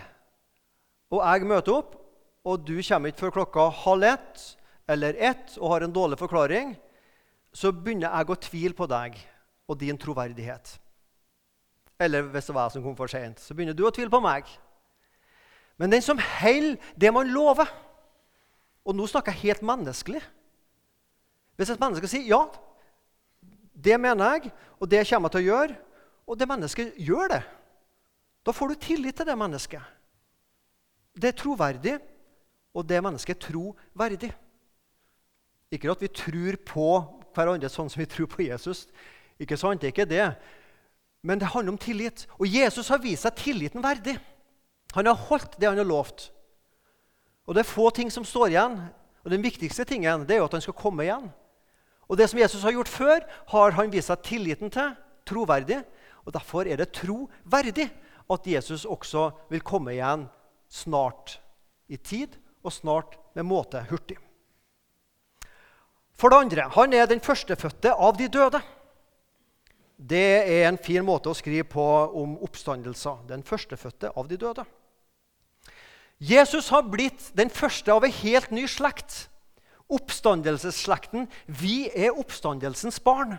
og 1.13 1.21
jeg 1.21 1.45
møter 1.47 1.77
opp, 1.77 1.95
og 2.43 2.65
du 2.65 2.75
kommer 2.81 3.11
ikke 3.11 3.25
før 3.25 3.35
klokka 3.37 3.67
halv 3.83 4.07
ett 4.09 4.41
eller 4.89 5.15
ett 5.15 5.55
og 5.59 5.69
har 5.71 5.85
en 5.85 5.93
dårlig 5.95 6.17
forklaring, 6.19 6.73
så 7.53 7.71
begynner 7.71 8.09
jeg 8.09 8.33
å 8.33 8.39
tvile 8.47 8.75
på 8.75 8.87
deg 8.89 9.19
og 9.69 9.77
din 9.79 9.99
troverdighet. 9.99 10.73
Eller 12.01 12.25
hvis 12.33 12.49
det 12.49 12.55
var 12.55 12.67
jeg 12.67 12.75
som 12.75 12.83
kom 12.83 12.97
for 12.97 13.11
seint, 13.11 13.39
så 13.39 13.55
begynner 13.55 13.77
du 13.77 13.85
å 13.85 13.93
tvile 13.93 14.11
på 14.11 14.19
meg. 14.23 14.49
Men 15.77 15.93
den 15.93 16.03
som 16.03 16.19
holder 16.19 16.81
det 16.99 17.13
man 17.13 17.31
lover 17.33 17.69
Og 18.83 18.91
nå 18.91 19.05
snakker 19.07 19.31
jeg 19.31 19.53
helt 19.53 19.61
menneskelig. 19.63 20.19
Hvis 21.55 21.69
et 21.71 21.79
menneske 21.79 22.07
sier 22.11 22.25
ja, 22.27 22.41
det 23.71 23.95
mener 23.95 24.33
jeg, 24.33 24.49
og 24.75 24.89
det 24.91 25.05
kommer 25.07 25.29
jeg 25.29 25.35
til 25.37 25.39
å 25.39 25.47
gjøre, 25.53 25.77
og 26.27 26.39
det 26.39 26.47
mennesket 26.51 26.97
gjør 26.99 27.31
det, 27.31 27.39
da 28.43 28.51
får 28.51 28.73
du 28.73 28.81
tillit 28.83 29.15
til 29.15 29.29
det 29.29 29.37
mennesket. 29.39 29.79
Det 31.13 31.29
er 31.29 31.37
troverdig, 31.37 31.97
og 32.73 32.87
det 32.89 33.03
mennesket 33.05 33.35
er 33.35 33.45
troverdig. 33.47 34.31
Ikke 35.73 35.91
at 35.91 36.01
vi 36.01 36.09
tror 36.09 36.57
på 36.65 36.87
hverandre 37.33 37.69
sånn 37.69 37.89
som 37.89 38.01
vi 38.01 38.09
tror 38.09 38.29
på 38.29 38.45
Jesus. 38.45 38.87
Ikke 39.41 39.57
sant? 39.57 39.81
Det 39.81 39.89
er 39.89 39.93
ikke 39.93 40.09
det. 40.09 40.27
Men 41.25 41.39
det 41.41 41.49
handler 41.53 41.73
om 41.73 41.81
tillit. 41.81 42.25
Og 42.37 42.49
Jesus 42.49 42.89
har 42.93 43.01
vist 43.01 43.25
seg 43.25 43.37
tilliten 43.39 43.83
verdig. 43.83 44.17
Han 44.93 45.09
har 45.09 45.17
holdt 45.29 45.57
det 45.57 45.69
han 45.69 45.79
har 45.79 45.87
lovt. 45.87 46.27
Og 47.47 47.55
det 47.55 47.63
er 47.63 47.71
få 47.71 47.89
ting 47.95 48.11
som 48.13 48.25
står 48.25 48.53
igjen. 48.53 48.77
Og 49.23 49.31
Den 49.31 49.43
viktigste 49.43 49.85
tingen 49.87 50.27
det 50.27 50.35
er 50.35 50.43
jo 50.43 50.49
at 50.49 50.57
han 50.57 50.65
skal 50.65 50.77
komme 50.77 51.05
igjen. 51.07 51.29
Og 52.09 52.17
Det 52.17 52.29
som 52.29 52.39
Jesus 52.39 52.63
har 52.63 52.75
gjort 52.75 52.91
før, 52.91 53.25
har 53.47 53.71
han 53.71 53.91
vist 53.91 54.11
seg 54.11 54.21
tilliten 54.23 54.69
til. 54.69 54.93
Troverdig. 55.25 55.81
Og 56.25 56.33
Derfor 56.33 56.67
er 56.67 56.77
det 56.77 56.93
troverdig 56.93 57.89
at 58.29 58.47
Jesus 58.47 58.85
også 58.85 59.31
vil 59.49 59.61
komme 59.61 59.95
igjen 59.95 60.27
snart 60.73 61.37
i 61.91 61.99
tid 62.01 62.35
og 62.63 62.73
snart 62.73 63.17
med 63.37 63.45
måte 63.45 63.83
hurtig. 63.89 64.17
For 66.17 66.31
det 66.31 66.39
andre 66.45 66.69
han 66.75 66.93
er 66.95 67.09
den 67.09 67.21
førstefødte 67.23 67.93
av 67.93 68.17
de 68.17 68.29
døde. 68.31 68.61
Det 69.97 70.29
er 70.49 70.67
en 70.67 70.79
fin 70.81 71.05
måte 71.05 71.31
å 71.31 71.37
skrive 71.37 71.65
på 71.69 71.83
om 72.19 72.37
oppstandelser. 72.43 73.21
Den 73.29 73.43
førstefødte 73.45 74.13
av 74.17 74.27
de 74.29 74.39
døde. 74.39 74.65
Jesus 76.23 76.69
har 76.71 76.85
blitt 76.87 77.31
den 77.35 77.51
første 77.51 77.91
av 77.91 78.05
en 78.05 78.17
helt 78.21 78.51
ny 78.51 78.65
slekt. 78.69 79.27
Oppstandelsesslekten. 79.91 81.27
Vi 81.47 81.89
er 81.89 82.15
oppstandelsens 82.15 82.99
barn. 83.03 83.37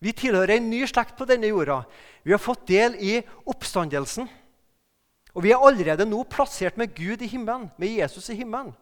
Vi 0.00 0.12
tilhører 0.16 0.56
en 0.56 0.70
ny 0.72 0.82
slekt 0.88 1.16
på 1.18 1.26
denne 1.28 1.50
jorda. 1.50 1.82
Vi 2.24 2.32
har 2.32 2.42
fått 2.42 2.66
del 2.70 2.96
i 2.96 3.18
oppstandelsen. 3.48 4.28
Og 5.34 5.44
vi 5.44 5.52
er 5.54 5.62
allerede 5.62 6.06
nå 6.08 6.22
plassert 6.28 6.78
med 6.80 6.94
Gud 6.96 7.22
i 7.22 7.30
himmelen, 7.30 7.68
med 7.78 7.88
Jesus 8.00 8.28
i 8.30 8.38
himmelen. 8.38 8.72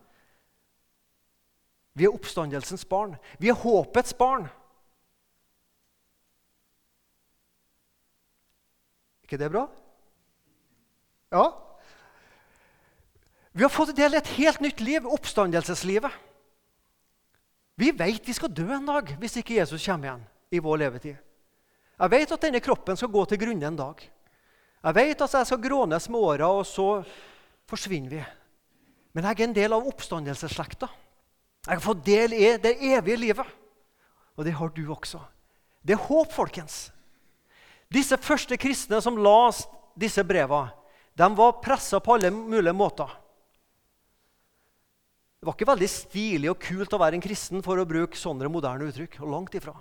Vi 1.98 2.06
er 2.06 2.14
oppstandelsens 2.14 2.84
barn. 2.88 3.16
Vi 3.38 3.50
er 3.50 3.58
håpets 3.58 4.14
barn. 4.14 4.48
ikke 9.28 9.42
det 9.42 9.50
bra? 9.52 9.66
Ja. 11.28 11.44
Vi 13.52 13.64
har 13.64 13.72
fått 13.72 13.92
del 13.96 14.16
i 14.16 14.20
et 14.22 14.34
helt 14.38 14.62
nytt 14.64 14.80
liv, 14.80 15.04
oppstandelseslivet. 15.04 16.14
Vi 17.78 17.92
vet 17.92 18.24
vi 18.24 18.34
skal 18.34 18.54
dø 18.54 18.66
en 18.72 18.88
dag 18.88 19.12
hvis 19.20 19.36
ikke 19.38 19.58
Jesus 19.60 19.84
kommer 19.84 20.08
igjen 20.08 20.24
i 20.50 20.62
vår 20.64 20.80
levetid. 20.80 21.18
Jeg 21.98 22.14
vet 22.14 22.32
at 22.32 22.46
denne 22.46 22.62
kroppen 22.64 22.96
skal 22.96 23.12
gå 23.12 23.24
til 23.28 23.40
grunne 23.42 23.68
en 23.68 23.78
dag. 23.78 24.00
Jeg 24.78 24.94
vet 24.94 25.22
at 25.24 25.34
jeg 25.34 25.48
skal 25.48 25.62
grånes 25.62 26.06
med 26.08 26.20
åra, 26.20 26.48
og 26.60 26.66
så 26.66 27.02
forsvinner 27.68 28.12
vi. 28.12 28.22
Men 29.16 29.26
jeg 29.26 29.40
er 29.40 29.48
en 29.48 29.56
del 29.56 29.74
av 29.74 29.86
oppstandelsesslekta. 29.90 30.88
Jeg 31.66 31.74
har 31.74 31.84
fått 31.84 32.04
del 32.06 32.36
i 32.36 32.52
det 32.62 32.76
evige 32.94 33.18
livet. 33.18 33.56
Og 34.38 34.46
det 34.46 34.54
har 34.54 34.70
du 34.70 34.84
også. 34.94 35.20
Det 35.82 35.96
er 35.96 36.06
håp, 36.06 36.30
folkens. 36.32 36.88
Disse 37.90 38.18
første 38.20 38.56
kristne 38.60 39.00
som 39.02 39.18
las 39.18 39.64
disse 39.98 40.22
brevene, 40.22 40.70
de 41.18 41.26
var 41.34 41.56
pressa 41.58 41.98
på 41.98 42.14
alle 42.14 42.30
mulige 42.30 42.76
måter. 42.76 43.10
Det 45.38 45.46
var 45.46 45.54
ikke 45.56 45.70
veldig 45.70 45.88
stilig 45.90 46.50
og 46.52 46.60
kult 46.62 46.94
å 46.94 47.00
være 47.02 47.18
en 47.18 47.22
kristen 47.22 47.62
for 47.62 47.78
å 47.78 47.86
bruke 47.88 48.18
sånne 48.18 48.50
moderne 48.50 48.86
uttrykk. 48.86 49.20
og 49.22 49.30
langt 49.32 49.54
ifra. 49.54 49.74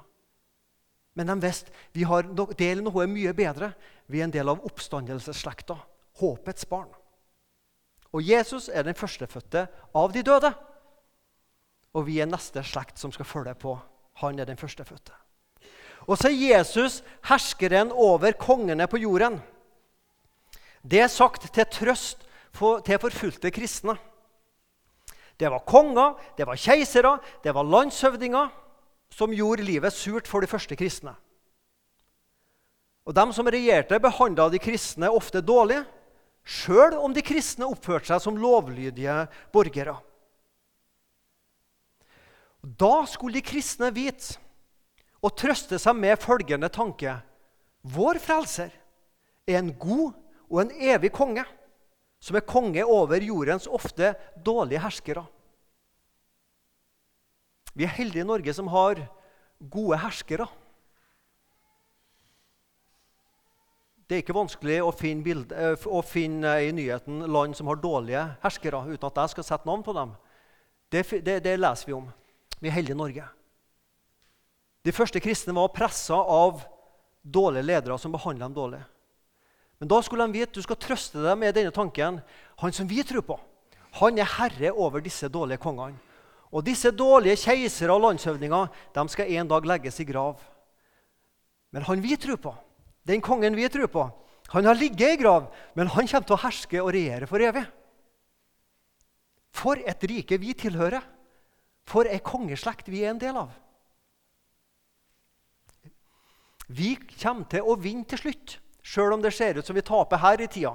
Men 1.17 1.27
de 1.27 1.35
visste 1.41 1.73
vi 1.93 2.03
har 2.05 2.23
del 2.57 2.79
i 2.79 2.85
noe 2.85 3.07
mye 3.09 3.33
bedre. 3.33 3.73
Vi 4.07 4.21
er 4.21 4.27
en 4.27 4.33
del 4.33 4.49
av 4.49 4.63
oppstandelsesslekta, 4.65 5.75
håpets 6.21 6.67
barn. 6.69 6.89
Og 8.15 8.23
Jesus 8.23 8.69
er 8.71 8.87
den 8.87 8.95
førstefødte 8.95 9.67
av 9.95 10.13
de 10.15 10.23
døde. 10.23 10.53
Og 11.93 12.07
vi 12.07 12.21
er 12.21 12.29
neste 12.29 12.63
slekt 12.63 12.99
som 13.01 13.11
skal 13.11 13.27
følge 13.27 13.55
på. 13.59 13.75
Han 14.23 14.39
er 14.39 14.47
den 14.47 14.59
førstefødte. 14.59 15.13
Og 16.07 16.15
så 16.17 16.29
er 16.29 16.39
Jesus 16.55 17.01
herskeren 17.27 17.91
over 17.91 18.31
kongene 18.39 18.87
på 18.87 19.01
jorden. 19.03 19.41
Det 20.81 21.01
er 21.03 21.11
sagt 21.11 21.49
til 21.53 21.67
trøst 21.67 22.23
for, 22.55 22.79
til 22.79 22.99
forfulgte 23.01 23.51
kristne. 23.51 23.97
Det 25.37 25.51
var 25.51 25.65
konger, 25.67 26.15
det 26.37 26.47
var 26.47 26.57
keisere, 26.57 27.17
det 27.43 27.53
var 27.53 27.67
landshøvdinger 27.67 28.47
som 29.13 29.33
gjorde 29.35 29.67
livet 29.67 29.93
surt 29.93 30.27
for 30.27 30.41
de 30.41 30.49
første 30.49 30.75
kristne. 30.75 31.13
Og 33.07 33.15
De 33.15 33.23
som 33.31 33.47
regjerte, 33.47 34.01
behandla 34.03 34.49
de 34.51 34.59
kristne 34.59 35.07
ofte 35.15 35.39
dårlig, 35.39 35.79
sjøl 36.43 36.97
om 36.99 37.13
de 37.15 37.23
kristne 37.23 37.67
oppførte 37.67 38.11
seg 38.11 38.23
som 38.23 38.39
lovlydige 38.39 39.15
borgere. 39.55 39.95
Da 42.59 43.05
skulle 43.07 43.39
de 43.39 43.45
kristne 43.47 43.93
vite 43.95 44.35
og 45.23 45.37
trøste 45.39 45.79
seg 45.79 45.95
med 45.95 46.19
følgende 46.19 46.67
tanke.: 46.67 47.15
Vår 47.87 48.19
frelser 48.19 48.75
er 49.47 49.61
en 49.61 49.71
god 49.79 50.11
og 50.51 50.61
en 50.65 50.75
evig 50.75 51.13
konge, 51.15 51.45
som 52.19 52.35
er 52.35 52.47
konge 52.47 52.83
over 52.83 53.23
jordens 53.23 53.67
ofte 53.71 54.15
dårlige 54.43 54.83
herskere. 54.83 55.23
Vi 57.71 57.85
er 57.85 57.95
heldige 57.95 58.25
i 58.25 58.27
Norge 58.27 58.53
som 58.53 58.67
har 58.67 58.99
gode 59.59 59.99
herskere. 60.01 60.47
Det 64.07 64.15
er 64.15 64.23
ikke 64.23 64.37
vanskelig 64.37 64.77
å 64.85 64.93
finne, 64.95 65.23
bild, 65.23 65.51
eh, 65.51 65.87
å 65.91 65.99
finne, 66.05 66.53
i 66.63 66.71
nyheten 66.71 67.25
land 67.27 67.55
som 67.57 67.67
har 67.67 67.79
dårlige 67.83 68.23
herskere, 68.43 68.79
uten 68.87 69.09
at 69.09 69.17
jeg 69.19 69.33
skal 69.33 69.43
sette 69.43 69.67
navn 69.67 69.83
på 69.83 69.95
dem. 69.97 70.13
Det, 70.87 71.03
det, 71.25 71.41
det 71.43 71.57
leser 71.59 71.89
vi 71.89 71.95
om. 71.97 72.05
Vi 72.61 72.69
er 72.69 72.77
heldige 72.77 72.95
i 72.95 73.01
Norge. 73.01 73.25
De 74.87 74.93
første 74.95 75.19
kristne 75.19 75.51
var 75.57 75.73
pressa 75.75 76.15
av 76.15 76.63
dårlige 77.21 77.67
ledere 77.67 77.97
som 77.99 78.13
behandla 78.13 78.47
dem 78.47 78.55
dårlig. 78.55 78.79
Men 79.77 79.91
da 79.91 79.99
skulle 80.01 80.25
de 80.25 80.39
vite 80.39 80.55
du 80.55 80.63
skal 80.63 80.79
trøste 80.79 81.21
dem 81.21 81.43
med 81.43 81.53
denne 81.57 81.73
tanken. 81.75 82.21
Han 82.63 82.73
som 82.73 82.87
vi 82.87 83.03
tror 83.03 83.25
på, 83.27 83.37
han 83.99 84.17
er 84.17 84.37
herre 84.37 84.71
over 84.71 85.03
disse 85.03 85.27
dårlige 85.27 85.59
kongene. 85.61 85.99
Og 86.47 86.63
disse 86.63 86.93
dårlige 86.95 87.35
keisere 87.41 87.91
og 87.91 88.05
landshøvdinger 88.05 88.71
de 88.95 89.03
skal 89.11 89.33
en 89.35 89.51
dag 89.51 89.67
legges 89.67 89.99
i 89.99 90.07
grav. 90.07 90.39
Men 91.75 91.83
han 91.83 91.99
vi 92.01 92.15
tror 92.15 92.39
på, 92.39 92.55
den 93.07 93.23
kongen 93.23 93.55
vi 93.55 93.69
tror 93.71 93.87
på, 93.91 94.05
han 94.53 94.65
har 94.65 94.75
ligget 94.79 95.17
i 95.17 95.21
grav, 95.21 95.49
men 95.75 95.89
han 95.91 96.07
kommer 96.07 96.27
til 96.27 96.37
å 96.37 96.43
herske 96.45 96.79
og 96.83 96.93
regjere 96.95 97.27
for 97.27 97.43
evig. 97.43 97.65
For 99.57 99.79
et 99.83 100.03
rike 100.07 100.39
vi 100.39 100.53
tilhører. 100.55 101.03
For 101.87 102.07
ei 102.07 102.19
kongeslekt 102.23 102.89
vi 102.91 103.03
er 103.03 103.13
en 103.13 103.21
del 103.21 103.39
av. 103.39 103.51
Vi 106.67 106.95
kommer 107.15 107.47
til 107.47 107.63
å 107.63 107.77
vinne 107.79 108.07
til 108.07 108.19
slutt, 108.19 108.57
sjøl 108.83 109.15
om 109.15 109.23
det 109.23 109.31
ser 109.35 109.59
ut 109.59 109.67
som 109.67 109.75
vi 109.75 109.85
taper 109.87 110.19
her 110.19 110.43
i 110.43 110.49
tida. 110.51 110.73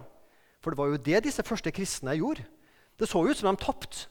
For 0.64 0.72
det 0.72 0.80
var 0.80 0.92
jo 0.92 1.02
det 1.04 1.24
disse 1.26 1.44
første 1.44 1.72
kristne 1.74 2.16
gjorde. 2.16 2.46
Det 2.96 3.08
så 3.08 3.20
ut 3.24 3.36
som 3.36 3.50
de 3.50 3.60
tapte. 3.60 4.06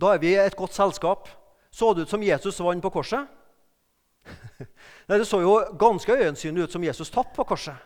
Da 0.00 0.14
er 0.14 0.22
vi 0.22 0.34
et 0.34 0.56
godt 0.58 0.74
selskap. 0.74 1.28
Så 1.74 1.92
det 1.94 2.06
ut 2.06 2.10
som 2.10 2.22
Jesus 2.22 2.58
vant 2.62 2.82
på 2.82 2.90
korset? 2.90 3.26
Nei, 5.08 5.18
Det 5.18 5.26
så 5.28 5.40
jo 5.42 5.58
ganske 5.78 6.12
øyensynlig 6.12 6.64
ut 6.64 6.72
som 6.72 6.84
Jesus 6.84 7.10
tapte 7.10 7.36
på 7.36 7.44
korset. 7.44 7.76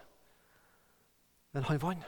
Men 1.53 1.65
han 1.65 1.83
vant. 1.83 2.07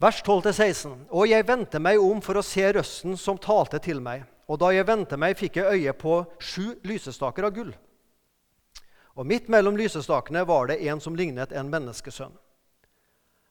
Vers 0.00 0.22
12-16. 0.22 1.06
Og 1.08 1.28
jeg 1.30 1.46
vendte 1.48 1.80
meg 1.80 2.00
om 2.00 2.20
for 2.24 2.36
å 2.36 2.44
se 2.44 2.66
røsten 2.76 3.16
som 3.16 3.38
talte 3.40 3.80
til 3.80 4.02
meg. 4.04 4.26
Og 4.46 4.60
da 4.60 4.70
jeg 4.74 4.86
vendte 4.86 5.16
meg, 5.18 5.38
fikk 5.38 5.56
jeg 5.58 5.80
øye 5.80 5.94
på 5.96 6.20
sju 6.38 6.76
lysestaker 6.86 7.48
av 7.48 7.54
gull. 7.56 7.72
Og 9.16 9.24
midt 9.26 9.48
mellom 9.48 9.78
lysestakene 9.80 10.44
var 10.46 10.68
det 10.68 10.82
en 10.86 11.00
som 11.00 11.16
lignet 11.16 11.54
en 11.56 11.70
menneskesønn. 11.72 12.34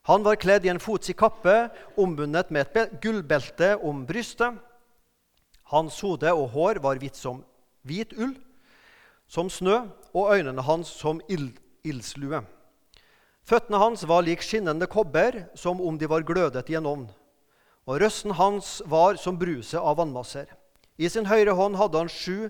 Han 0.06 0.22
var 0.22 0.38
kledd 0.38 0.68
i 0.68 0.70
en 0.70 0.80
fotsig 0.80 1.16
kappe, 1.18 1.72
ombundet 1.98 2.52
med 2.54 2.78
et 2.78 2.94
gullbelte 3.02 3.72
om 3.82 4.04
brystet. 4.06 4.54
Hans 5.74 5.98
hode 6.06 6.30
og 6.30 6.52
hår 6.54 6.80
var 6.84 7.00
hvitt 7.02 7.18
som 7.18 7.42
hvit 7.86 8.14
ull, 8.18 8.36
som 9.28 9.50
snø, 9.50 9.80
og 10.14 10.36
øynene 10.36 10.62
hans 10.62 10.92
som 10.94 11.22
ild, 11.30 11.56
ildslue. 11.86 12.44
Føttene 13.46 13.80
hans 13.82 14.06
var 14.10 14.26
lik 14.26 14.42
skinnende 14.46 14.88
kobber, 14.90 15.48
som 15.58 15.82
om 15.82 15.98
de 15.98 16.10
var 16.10 16.26
glødet 16.26 16.70
i 16.70 16.78
en 16.78 16.90
ovn. 16.90 17.08
Og 17.86 18.02
røsten 18.02 18.34
hans 18.38 18.80
var 18.90 19.18
som 19.22 19.38
bruset 19.38 19.82
av 19.82 19.98
vannmasser. 20.00 20.50
I 20.98 21.10
sin 21.10 21.28
høyre 21.30 21.54
hånd 21.58 21.78
hadde 21.78 22.02
han 22.02 22.10
sju 22.10 22.50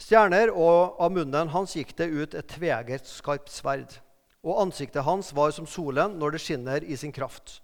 stjerner, 0.00 0.52
og 0.52 1.00
av 1.00 1.12
munnen 1.12 1.52
hans 1.52 1.76
gikk 1.76 1.92
det 1.98 2.08
ut 2.08 2.36
et 2.36 2.48
tveegget, 2.48 3.08
skarpt 3.08 3.52
sverd. 3.52 3.98
Og 4.40 4.62
ansiktet 4.62 5.04
hans 5.04 5.34
var 5.36 5.52
som 5.52 5.68
solen 5.68 6.16
når 6.20 6.36
det 6.36 6.44
skinner 6.44 6.84
i 6.84 6.96
sin 6.96 7.12
kraft. 7.12 7.58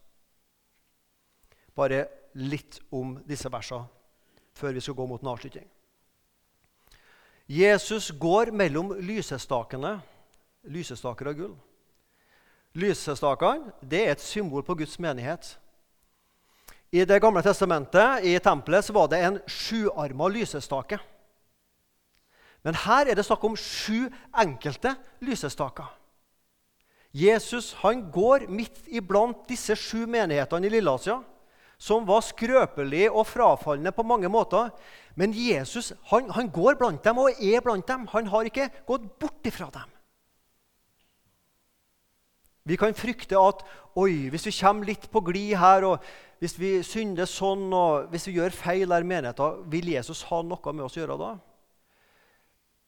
Bare 1.77 2.09
litt 2.37 2.81
om 2.93 3.17
disse 3.25 3.49
versene 3.53 3.96
før 4.57 4.77
vi 4.77 4.83
skal 4.85 4.97
gå 4.97 5.07
mot 5.07 5.23
en 5.23 5.33
avslutning. 5.35 5.67
Jesus 7.47 8.11
går 8.11 8.51
mellom 8.51 8.97
lysestakene, 8.99 10.01
lysestaker 10.67 11.31
av 11.31 11.37
gull. 11.39 11.53
Lysestakene 12.77 13.71
det 13.81 14.03
er 14.03 14.17
et 14.17 14.25
symbol 14.25 14.65
på 14.67 14.75
Guds 14.81 14.99
menighet. 14.99 15.55
I 16.93 17.05
Det 17.05 17.21
gamle 17.23 17.43
testamentet 17.43 18.25
i 18.25 18.39
tempelet 18.39 18.85
så 18.85 18.93
var 18.93 19.09
det 19.13 19.21
en 19.23 19.39
sjuarma 19.47 20.29
lysestake. 20.33 20.99
Men 22.65 22.75
her 22.75 23.07
er 23.07 23.15
det 23.15 23.25
snakk 23.27 23.45
om 23.45 23.57
sju 23.57 24.09
enkelte 24.35 24.97
lysestaker. 25.23 25.87
Jesus 27.15 27.73
han 27.81 28.09
går 28.13 28.49
midt 28.51 28.83
iblant 28.93 29.47
disse 29.49 29.77
sju 29.79 30.07
menighetene 30.07 30.67
i 30.67 30.73
Lilleasia 30.75 31.21
som 31.79 32.07
var 32.09 32.25
skrøpelige 32.25 33.11
og 33.13 33.27
frafallende 33.29 33.93
på 33.93 34.05
mange 34.07 34.29
måter. 34.33 34.71
Men 35.17 35.35
Jesus 35.37 35.93
han, 36.11 36.31
han, 36.31 36.49
går 36.53 36.79
blant 36.81 37.05
dem 37.05 37.21
og 37.21 37.37
er 37.41 37.61
blant 37.65 37.89
dem. 37.89 38.07
Han 38.13 38.31
har 38.33 38.49
ikke 38.49 38.71
gått 38.89 39.11
bort 39.21 39.49
ifra 39.49 39.69
dem. 39.73 39.93
Vi 42.67 42.77
kan 42.77 42.97
frykte 42.99 43.39
at 43.39 43.61
oi, 43.95 44.27
hvis 44.33 44.49
vi 44.49 44.57
kommer 44.59 44.89
litt 44.89 45.07
på 45.13 45.23
glid 45.23 45.55
her, 45.61 45.85
og 45.87 46.07
hvis 46.43 46.57
vi 46.59 46.71
synder 46.85 47.29
sånn, 47.31 47.69
og 47.73 48.09
hvis 48.11 48.27
vi 48.27 48.41
gjør 48.41 48.57
feil 48.57 48.91
der 48.91 49.05
i 49.05 49.09
menigheten, 49.09 49.63
vil 49.71 49.93
Jesus 49.93 50.25
ha 50.33 50.41
noe 50.43 50.73
med 50.75 50.85
oss 50.89 50.97
å 50.99 51.01
gjøre 51.05 51.21
da? 51.21 51.31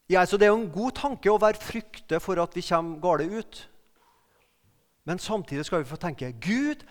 Ja, 0.08 0.24
så 0.26 0.36
Det 0.36 0.48
er 0.48 0.54
jo 0.54 0.62
en 0.64 0.72
god 0.72 0.96
tanke 0.96 1.30
å 1.30 1.40
være 1.40 1.60
frykte 1.60 2.18
for 2.20 2.40
at 2.40 2.56
vi 2.56 2.64
kommer 2.64 3.00
gale 3.00 3.28
ut. 3.38 3.68
Men 5.04 5.18
samtidig 5.18 5.64
skal 5.64 5.84
vi 5.84 5.88
få 5.88 5.96
tenke 5.96 6.32
Gud 6.32 6.84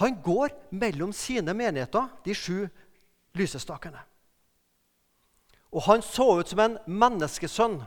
han 0.00 0.16
går 0.22 0.50
mellom 0.74 1.12
sine 1.12 1.54
menigheter, 1.54 2.08
de 2.24 2.34
sju 2.34 2.66
lysestakene. 3.38 4.00
Og 5.74 5.82
han 5.86 6.02
så 6.02 6.26
ut 6.40 6.50
som 6.50 6.62
en 6.62 6.78
menneskesønn. 6.86 7.80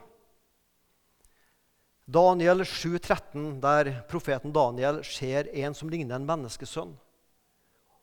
Daniel 2.08 2.63
7, 2.63 3.00
13, 3.00 3.60
der 3.63 3.91
profeten 4.08 4.54
Daniel 4.56 5.02
ser 5.04 5.50
en 5.52 5.76
som 5.76 5.91
ligner 5.91 6.15
en 6.15 6.28
menneskesønn. 6.28 6.93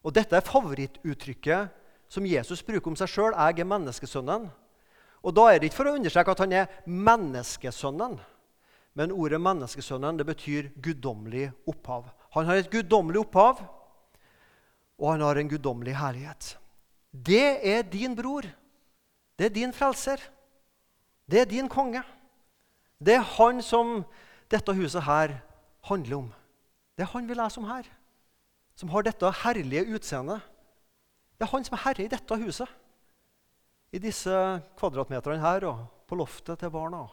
Og 0.04 0.12
Dette 0.12 0.36
er 0.36 0.44
favorittuttrykket 0.44 1.72
som 2.12 2.26
Jesus 2.28 2.60
bruker 2.62 2.92
om 2.92 2.96
seg 2.96 3.08
sjøl. 3.08 3.32
'Jeg 3.32 3.60
er 3.60 3.70
menneskesønnen'. 3.72 4.50
Og 5.24 5.34
Da 5.34 5.48
er 5.48 5.58
det 5.58 5.70
ikke 5.70 5.80
for 5.80 5.88
å 5.88 5.96
understreke 5.96 6.30
at 6.30 6.38
han 6.44 6.52
er 6.52 6.66
menneskesønnen. 6.84 8.20
Men 8.94 9.12
ordet 9.12 9.40
'menneskesønnen' 9.40 10.18
det 10.18 10.26
betyr 10.26 10.68
guddommelig 10.76 11.52
opphav. 11.66 12.12
Han 12.36 12.44
har 12.44 12.56
et 12.56 12.70
guddommelig 12.70 13.20
opphav 13.20 13.64
og 14.98 15.12
han 15.12 15.24
har 15.24 15.40
en 15.40 15.50
guddommelig 15.50 15.96
herlighet. 15.98 16.54
Det 17.10 17.66
er 17.66 17.82
din 17.82 18.14
bror. 18.16 18.46
Det 19.38 19.46
er 19.46 19.54
din 19.54 19.72
frelser. 19.74 20.22
Det 21.30 21.40
er 21.40 21.50
din 21.50 21.68
konge. 21.68 22.02
Det 22.98 23.16
er 23.18 23.26
han 23.36 23.62
som 23.62 24.02
dette 24.50 24.74
huset 24.76 25.02
her 25.02 25.38
handler 25.88 26.16
om. 26.16 26.32
Det 26.94 27.04
er 27.04 27.10
han 27.12 27.28
vi 27.28 27.34
leser 27.34 27.62
om 27.62 27.68
her, 27.68 27.88
som 28.78 28.90
har 28.92 29.02
dette 29.02 29.30
herlige 29.42 29.86
utseendet. 29.96 30.42
Det 31.34 31.46
er 31.46 31.50
han 31.50 31.66
som 31.66 31.74
er 31.74 31.84
herre 31.88 32.04
i 32.04 32.12
dette 32.12 32.38
huset. 32.38 32.70
I 33.94 33.98
disse 34.02 34.30
kvadratmeterne 34.78 35.42
her 35.42 35.66
og 35.70 35.84
på 36.08 36.18
loftet 36.18 36.58
til 36.60 36.70
barna. 36.70 37.06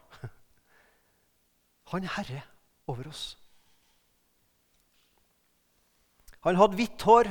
Han 1.94 2.06
er 2.06 2.14
herre 2.18 2.42
over 2.88 3.10
oss. 3.10 3.24
Han 6.46 6.58
hadde 6.58 6.78
hvitt 6.78 7.06
hår. 7.06 7.30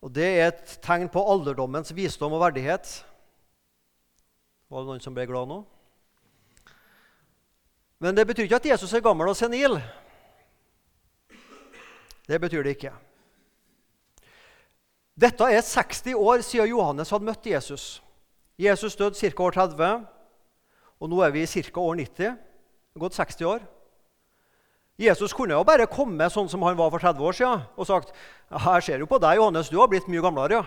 Og 0.00 0.14
Det 0.14 0.26
er 0.40 0.48
et 0.48 0.78
tegn 0.80 1.08
på 1.12 1.22
alderdommens 1.32 1.92
visdom 1.96 2.32
og 2.32 2.40
verdighet. 2.40 2.88
Var 4.70 4.80
det 4.80 4.88
noen 4.88 5.02
som 5.04 5.14
ble 5.16 5.26
glad 5.28 5.50
nå? 5.50 5.60
Men 8.00 8.16
det 8.16 8.24
betyr 8.26 8.46
ikke 8.46 8.60
at 8.62 8.70
Jesus 8.70 8.92
er 8.96 9.04
gammel 9.04 9.28
og 9.28 9.36
senil. 9.36 9.76
Det 12.24 12.38
betyr 12.40 12.64
det 12.64 12.78
ikke. 12.78 12.94
Dette 15.20 15.50
er 15.52 15.60
60 15.60 16.14
år 16.14 16.40
siden 16.46 16.70
Johannes 16.70 17.10
hadde 17.12 17.26
møtt 17.26 17.46
Jesus. 17.46 17.98
Jesus 18.56 18.96
døde 18.96 19.18
ca. 19.18 19.42
år 19.42 19.50
30, 19.50 20.06
og 21.00 21.10
nå 21.10 21.20
er 21.20 21.34
vi 21.34 21.44
ca. 21.46 21.80
år 21.80 21.94
90. 22.00 22.16
Det 22.16 22.96
har 22.96 23.04
gått 23.04 23.18
60 23.18 23.44
år. 23.44 23.66
Jesus 25.00 25.32
kunne 25.32 25.56
jo 25.56 25.64
bare 25.64 25.88
komme 25.88 26.26
sånn 26.28 26.48
som 26.52 26.60
han 26.66 26.76
var 26.76 26.90
for 26.92 27.00
30 27.00 27.24
år 27.24 27.36
siden 27.36 27.62
og 27.72 27.86
sagt 27.88 28.10
«Jeg 28.52 28.84
ser 28.84 29.00
jo 29.00 29.08
på 29.08 29.20
deg, 29.22 29.38
Johannes, 29.40 29.70
du 29.72 29.78
har 29.80 29.88
blitt 29.88 30.10
mye 30.12 30.20
gamlere. 30.20 30.58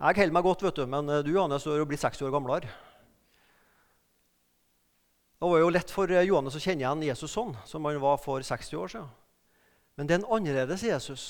Jeg 0.00 0.16
holder 0.16 0.32
meg 0.32 0.46
godt, 0.46 0.62
vet 0.64 0.78
du, 0.80 0.86
men 0.88 1.10
du 1.26 1.28
Johannes, 1.34 1.66
du 1.66 1.74
har 1.74 1.82
jo 1.82 1.88
blitt 1.90 2.00
60 2.00 2.24
år 2.24 2.32
gamlere. 2.32 2.70
Det 5.40 5.48
var 5.48 5.60
jo 5.60 5.72
lett 5.72 5.92
for 5.92 6.08
Johannes 6.08 6.56
å 6.56 6.60
kjenne 6.60 6.86
igjen 6.86 7.04
Jesus 7.10 7.32
sånn 7.36 7.52
som 7.68 7.84
han 7.88 8.00
var 8.00 8.16
for 8.20 8.40
60 8.44 8.80
år 8.80 8.90
siden. 8.92 9.12
Men 9.96 10.08
det 10.08 10.16
er 10.16 10.22
en 10.22 10.32
annerledes 10.38 10.86
Jesus. 10.88 11.24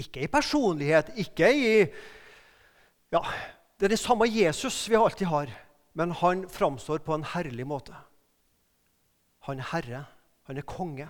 Ikke 0.00 0.24
i 0.24 0.30
personlighet, 0.32 1.12
ikke 1.20 1.52
i 1.52 1.68
ja, 3.12 3.20
Det 3.76 3.86
er 3.86 3.92
den 3.92 4.00
samme 4.00 4.26
Jesus 4.30 4.86
vi 4.88 4.96
alltid 4.96 5.28
har, 5.28 5.50
men 5.92 6.16
han 6.16 6.48
framstår 6.48 7.04
på 7.04 7.12
en 7.12 7.26
herlig 7.34 7.66
måte. 7.68 7.92
Han 9.44 9.60
er 9.60 9.68
herre. 9.74 10.04
Han 10.48 10.56
er 10.60 10.66
konge. 10.68 11.08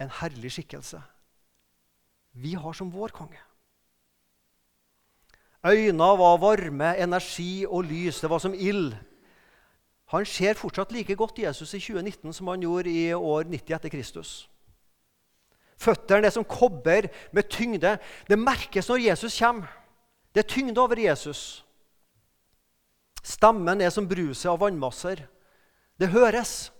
En 0.00 0.12
herlig 0.20 0.52
skikkelse. 0.52 1.00
Vi 2.32 2.54
har 2.54 2.72
som 2.76 2.92
vår 2.92 3.12
konge. 3.16 3.40
Øynene 5.66 6.18
var 6.18 6.38
varme, 6.40 6.96
energi 6.96 7.66
og 7.66 7.84
lys. 7.84 8.20
Det 8.20 8.30
var 8.30 8.38
som 8.38 8.54
ild. 8.54 8.94
Han 10.10 10.26
ser 10.26 10.58
fortsatt 10.58 10.92
like 10.92 11.14
godt 11.14 11.38
Jesus 11.38 11.74
i 11.74 11.80
2019 11.80 12.32
som 12.32 12.48
han 12.48 12.62
gjorde 12.64 12.90
i 12.90 13.12
år 13.12 13.44
90 13.46 13.74
etter 13.76 13.92
Kristus. 13.92 14.48
Føttene 15.80 16.26
er 16.26 16.34
som 16.34 16.44
kobber 16.44 17.08
med 17.32 17.48
tyngde. 17.48 17.98
Det 18.28 18.38
merkes 18.38 18.88
når 18.88 19.04
Jesus 19.06 19.38
kommer. 19.38 19.68
Det 20.34 20.44
er 20.44 20.48
tyngde 20.48 20.80
over 20.80 20.98
Jesus. 20.98 21.64
Stemmen 23.22 23.80
er 23.80 23.90
som 23.90 24.08
bruset 24.08 24.50
av 24.50 24.60
vannmasser. 24.60 25.24
Det 26.00 26.08
høres. 26.08 26.72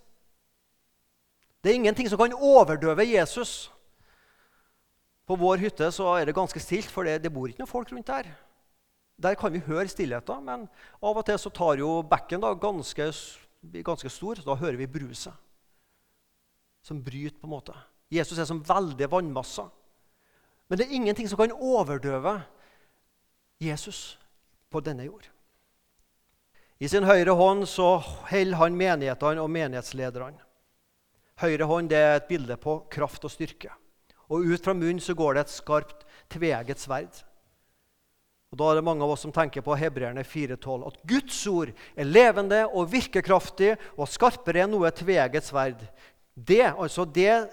Det 1.61 1.71
er 1.71 1.77
ingenting 1.77 2.09
som 2.09 2.17
kan 2.17 2.33
overdøve 2.33 3.05
Jesus. 3.05 3.71
På 5.27 5.37
vår 5.37 5.61
hytte 5.61 5.85
er 5.85 6.25
det 6.25 6.35
ganske 6.35 6.59
stilt, 6.59 6.89
for 6.89 7.05
det, 7.05 7.21
det 7.23 7.33
bor 7.33 7.47
ikke 7.47 7.61
noen 7.61 7.69
folk 7.69 7.91
rundt 7.93 8.09
der. 8.09 8.31
Der 9.21 9.37
kan 9.37 9.53
vi 9.53 9.61
høre 9.61 9.87
stillheten, 9.87 10.43
men 10.45 10.65
av 11.01 11.17
og 11.17 11.25
til 11.25 11.37
så 11.37 11.51
tar 11.53 11.77
jo 11.77 12.01
bekken 12.01 12.41
da 12.41 12.53
ganske, 12.57 13.11
ganske 13.85 14.09
stor. 14.09 14.35
så 14.35 14.45
Da 14.45 14.57
hører 14.57 14.79
vi 14.81 14.89
bruset 14.89 15.33
som 16.81 17.03
bryter. 17.03 17.37
på 17.39 17.47
en 17.47 17.53
måte. 17.53 17.73
Jesus 18.11 18.39
er 18.39 18.45
som 18.45 18.63
veldige 18.67 19.11
vannmasser. 19.11 19.69
Men 20.67 20.77
det 20.77 20.87
er 20.87 20.95
ingenting 20.95 21.29
som 21.29 21.37
kan 21.37 21.51
overdøve 21.51 22.41
Jesus 23.61 24.19
på 24.69 24.79
denne 24.79 25.03
jord. 25.03 25.29
I 26.79 26.87
sin 26.87 27.03
høyre 27.03 27.31
hånd 27.37 27.67
så 27.69 27.97
holder 28.31 28.57
han 28.57 28.75
menighetene 28.75 29.41
og 29.41 29.49
menighetslederne. 29.49 30.39
Høyre 31.41 31.65
hånd 31.65 31.93
er 31.95 32.19
et 32.19 32.29
bilde 32.29 32.57
på 32.61 32.83
kraft 32.93 33.23
og 33.25 33.33
styrke. 33.33 33.71
Og 34.31 34.45
ut 34.45 34.63
fra 34.63 34.75
munnen 34.77 35.01
så 35.01 35.15
går 35.17 35.35
det 35.35 35.45
et 35.45 35.53
skarpt, 35.55 36.05
tveegget 36.31 36.79
sverd. 36.79 37.23
Og 38.51 38.59
Da 38.59 38.67
er 38.67 38.75
det 38.77 38.83
mange 38.83 39.03
av 39.03 39.13
oss 39.13 39.23
som 39.23 39.31
tenker 39.31 39.63
på 39.63 39.75
Hebreerne 39.79 40.23
4,12. 40.27 40.87
At 40.87 40.99
Guds 41.07 41.39
ord 41.47 41.71
er 41.95 42.07
levende 42.07 42.65
og 42.67 42.91
virkekraftig 42.91 43.77
og 43.95 44.09
skarpere 44.11 44.65
enn 44.65 44.73
noe 44.75 44.91
tveegget 44.91 45.47
sverd. 45.47 45.81
Det, 46.35 46.67
altså 46.75 47.05
det 47.07 47.47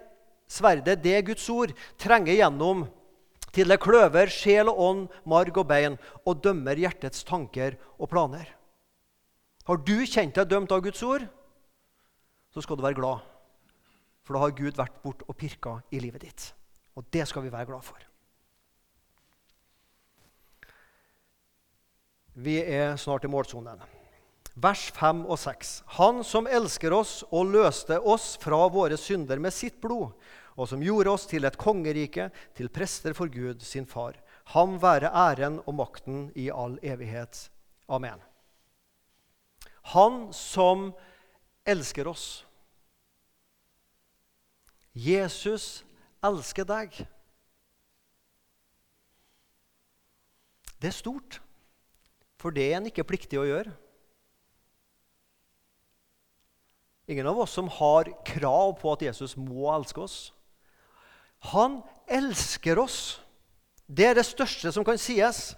sverdet, 0.51 0.99
det 1.03 1.23
Guds 1.31 1.47
ord, 1.55 1.75
trenger 1.99 2.35
gjennom 2.35 2.87
til 3.55 3.71
det 3.71 3.81
kløver 3.81 4.31
sjel 4.31 4.69
og 4.69 4.83
ånd, 4.85 5.07
marg 5.25 5.57
og 5.57 5.69
bein, 5.71 5.97
og 6.27 6.43
dømmer 6.45 6.79
hjertets 6.79 7.25
tanker 7.27 7.79
og 7.97 8.11
planer. 8.11 8.51
Har 9.69 9.81
du 9.85 9.97
kjent 10.05 10.37
deg 10.37 10.51
dømt 10.51 10.73
av 10.73 10.83
Guds 10.85 11.03
ord, 11.07 11.25
så 12.53 12.65
skal 12.65 12.79
du 12.79 12.85
være 12.85 12.99
glad. 12.99 13.38
For 14.29 14.37
da 14.37 14.43
har 14.43 14.51
Gud 14.53 14.77
vært 14.77 14.99
bort 15.01 15.23
og 15.25 15.39
pirka 15.41 15.79
i 15.89 16.03
livet 16.05 16.21
ditt. 16.21 16.43
Og 17.01 17.07
det 17.09 17.25
skal 17.31 17.47
vi 17.47 17.49
være 17.49 17.65
glad 17.71 17.81
for. 17.87 18.03
Vi 22.37 22.59
er 22.61 22.99
snart 23.01 23.25
i 23.25 23.31
målsonen. 23.33 23.81
Vers 24.53 24.83
5 24.93 25.23
og 25.25 25.39
6. 25.41 25.71
Han 25.97 26.21
som 26.29 26.45
elsker 26.45 26.93
oss 26.93 27.23
og 27.33 27.55
løste 27.55 27.97
oss 28.05 28.35
fra 28.43 28.59
våre 28.69 28.99
synder 29.01 29.41
med 29.41 29.57
sitt 29.57 29.79
blod, 29.81 30.13
og 30.61 30.69
som 30.69 30.85
gjorde 30.85 31.15
oss 31.15 31.25
til 31.31 31.49
et 31.49 31.57
kongerike, 31.57 32.27
til 32.53 32.69
prester 32.69 33.17
for 33.17 33.33
Gud, 33.33 33.65
sin 33.65 33.89
far. 33.89 34.19
Ham 34.53 34.77
være 34.83 35.09
æren 35.09 35.57
og 35.65 35.79
makten 35.79 36.27
i 36.37 36.51
all 36.53 36.77
evighet. 36.85 37.47
Amen. 37.89 38.21
Han 39.97 40.29
som 40.37 40.91
elsker 41.65 42.13
oss 42.13 42.45
Jesus 44.95 45.85
elsker 46.25 46.67
deg. 46.67 46.95
Det 50.79 50.91
er 50.91 50.95
stort, 50.95 51.41
for 52.39 52.55
det 52.55 52.69
er 52.69 52.79
en 52.79 52.89
ikke 52.91 53.07
pliktig 53.07 53.41
å 53.41 53.47
gjøre. 53.47 53.73
Ingen 57.09 57.27
av 57.31 57.39
oss 57.41 57.55
som 57.57 57.71
har 57.73 58.11
krav 58.27 58.77
på 58.79 58.93
at 58.93 59.07
Jesus 59.09 59.35
må 59.41 59.71
elske 59.73 60.03
oss. 60.05 60.19
Han 61.55 61.81
elsker 62.05 62.79
oss. 62.83 63.19
Det 63.89 64.11
er 64.11 64.19
det 64.19 64.27
største 64.29 64.71
som 64.75 64.85
kan 64.85 65.01
sies. 65.01 65.55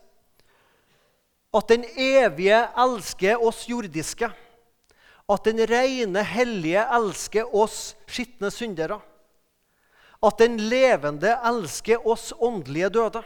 At 1.51 1.67
den 1.73 1.83
evige 1.99 2.63
elsker 2.79 3.43
oss 3.43 3.65
jordiske. 3.69 4.31
At 5.31 5.47
den 5.47 5.59
rene, 5.67 6.23
hellige 6.23 6.85
elsker 6.95 7.51
oss 7.57 7.97
skitne 8.07 8.53
syndere 8.55 9.01
at 10.23 10.39
den 10.39 10.59
levende 10.61 11.33
elsker 11.49 12.07
oss 12.09 12.33
åndelige 12.37 12.91
døde, 12.93 13.23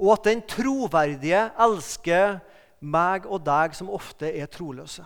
og 0.00 0.12
at 0.16 0.24
den 0.30 0.42
troverdige 0.48 1.44
elsker 1.60 2.40
meg 2.80 3.26
og 3.28 3.44
deg 3.46 3.76
som 3.76 3.92
ofte 3.92 4.30
er 4.32 4.48
troløse. 4.50 5.04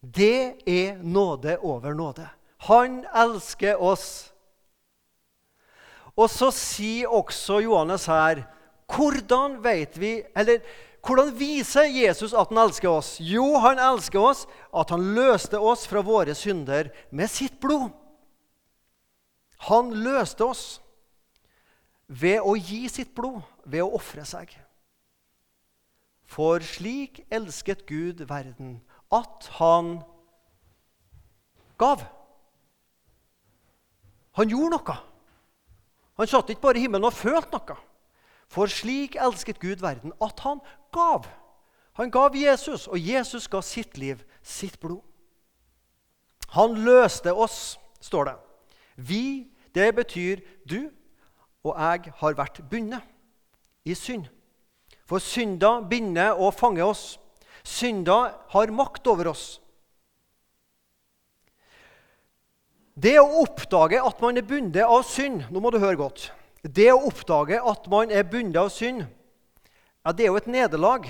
Det 0.00 0.60
er 0.68 1.00
nåde 1.02 1.58
over 1.58 1.94
nåde. 1.96 2.28
Han 2.68 3.02
elsker 3.16 3.80
oss. 3.80 4.30
Og 6.16 6.28
så 6.30 6.50
sier 6.52 7.08
også 7.08 7.60
Johannes 7.64 8.06
her 8.10 8.44
Hvordan 8.90 9.60
vi, 9.62 10.22
eller 10.36 10.58
hvordan 11.06 11.30
viser 11.38 11.86
Jesus 11.86 12.32
at 12.34 12.48
han 12.50 12.58
elsker 12.58 12.90
oss? 12.90 13.14
Jo, 13.22 13.54
han 13.62 13.78
elsker 13.78 14.20
oss 14.20 14.46
at 14.74 14.90
han 14.90 15.04
løste 15.14 15.58
oss 15.58 15.86
fra 15.88 16.02
våre 16.04 16.34
synder 16.34 16.90
med 17.10 17.30
sitt 17.30 17.60
blod. 17.62 17.92
Han 19.68 19.92
løste 19.92 20.46
oss 20.46 20.64
ved 22.08 22.40
å 22.40 22.56
gi 22.56 22.86
sitt 22.90 23.12
blod, 23.14 23.42
ved 23.64 23.84
å 23.84 23.92
ofre 23.98 24.24
seg. 24.26 24.52
For 26.30 26.62
slik 26.64 27.24
elsket 27.30 27.84
Gud 27.88 28.22
verden, 28.30 28.78
at 29.12 29.50
han 29.58 29.98
gav. 31.80 32.06
Han 34.38 34.50
gjorde 34.50 34.78
noe. 34.78 34.98
Han 36.20 36.30
satt 36.30 36.52
ikke 36.52 36.68
bare 36.68 36.78
i 36.78 36.84
himmelen 36.86 37.08
og 37.08 37.16
følte 37.16 37.58
noe. 37.58 37.78
For 38.50 38.70
slik 38.70 39.16
elsket 39.20 39.60
Gud 39.62 39.82
verden, 39.82 40.14
at 40.22 40.40
han 40.46 40.62
gav. 40.94 41.28
Han 41.98 42.10
gav 42.10 42.34
Jesus, 42.38 42.88
og 42.88 42.98
Jesus 42.98 43.46
ga 43.50 43.60
sitt 43.62 43.98
liv, 43.98 44.22
sitt 44.42 44.80
blod. 44.80 45.02
Han 46.56 46.80
løste 46.82 47.34
oss, 47.34 47.78
står 48.02 48.30
det. 48.30 48.38
Vi, 48.96 49.50
det 49.74 49.94
betyr 49.94 50.42
du 50.68 50.90
og 51.64 51.76
jeg 51.76 52.12
har 52.16 52.36
vært 52.36 52.62
bundet 52.70 53.04
i 53.84 53.94
synd. 53.96 54.28
For 55.08 55.20
synda 55.22 55.80
binder 55.90 56.38
og 56.38 56.54
fanger 56.56 56.86
oss. 56.88 57.18
Synda 57.66 58.20
har 58.52 58.72
makt 58.72 59.10
over 59.10 59.32
oss. 59.32 59.58
Det 63.00 63.16
å 63.20 63.42
oppdage 63.42 64.00
at 64.02 64.20
man 64.20 64.36
er 64.36 64.44
bundet 64.44 64.84
av 64.84 65.06
synd 65.08 65.46
Nå 65.48 65.60
må 65.62 65.70
du 65.72 65.78
høre 65.80 65.96
godt. 65.96 66.26
Det 66.60 66.90
å 66.92 67.00
oppdage 67.08 67.56
at 67.56 67.86
man 67.88 68.10
er 68.12 68.26
bundet 68.28 68.58
av 68.60 68.68
synd, 68.72 69.06
ja, 70.04 70.12
det 70.12 70.26
er 70.26 70.28
jo 70.28 70.40
et 70.40 70.50
nederlag. 70.50 71.06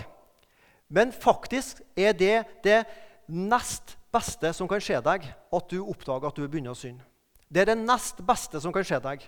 Men 0.91 1.11
faktisk 1.11 1.81
er 1.99 2.15
det 2.15 2.37
det 2.63 2.85
nest 3.27 3.97
beste 4.15 4.53
som 4.55 4.71
kan 4.71 4.83
skje 4.83 5.01
deg, 5.03 5.27
at 5.27 5.71
du 5.71 5.81
oppdager 5.83 6.31
at 6.31 6.39
du 6.39 6.45
er 6.47 6.53
bundet 6.53 6.71
av 6.75 6.79
synd. 6.79 7.03
Det 7.51 7.65
er 7.65 7.73
det 7.73 7.81
nest 7.83 8.21
beste 8.27 8.61
som 8.63 8.73
kan 8.75 8.87
skje 8.87 9.01
deg. 9.03 9.25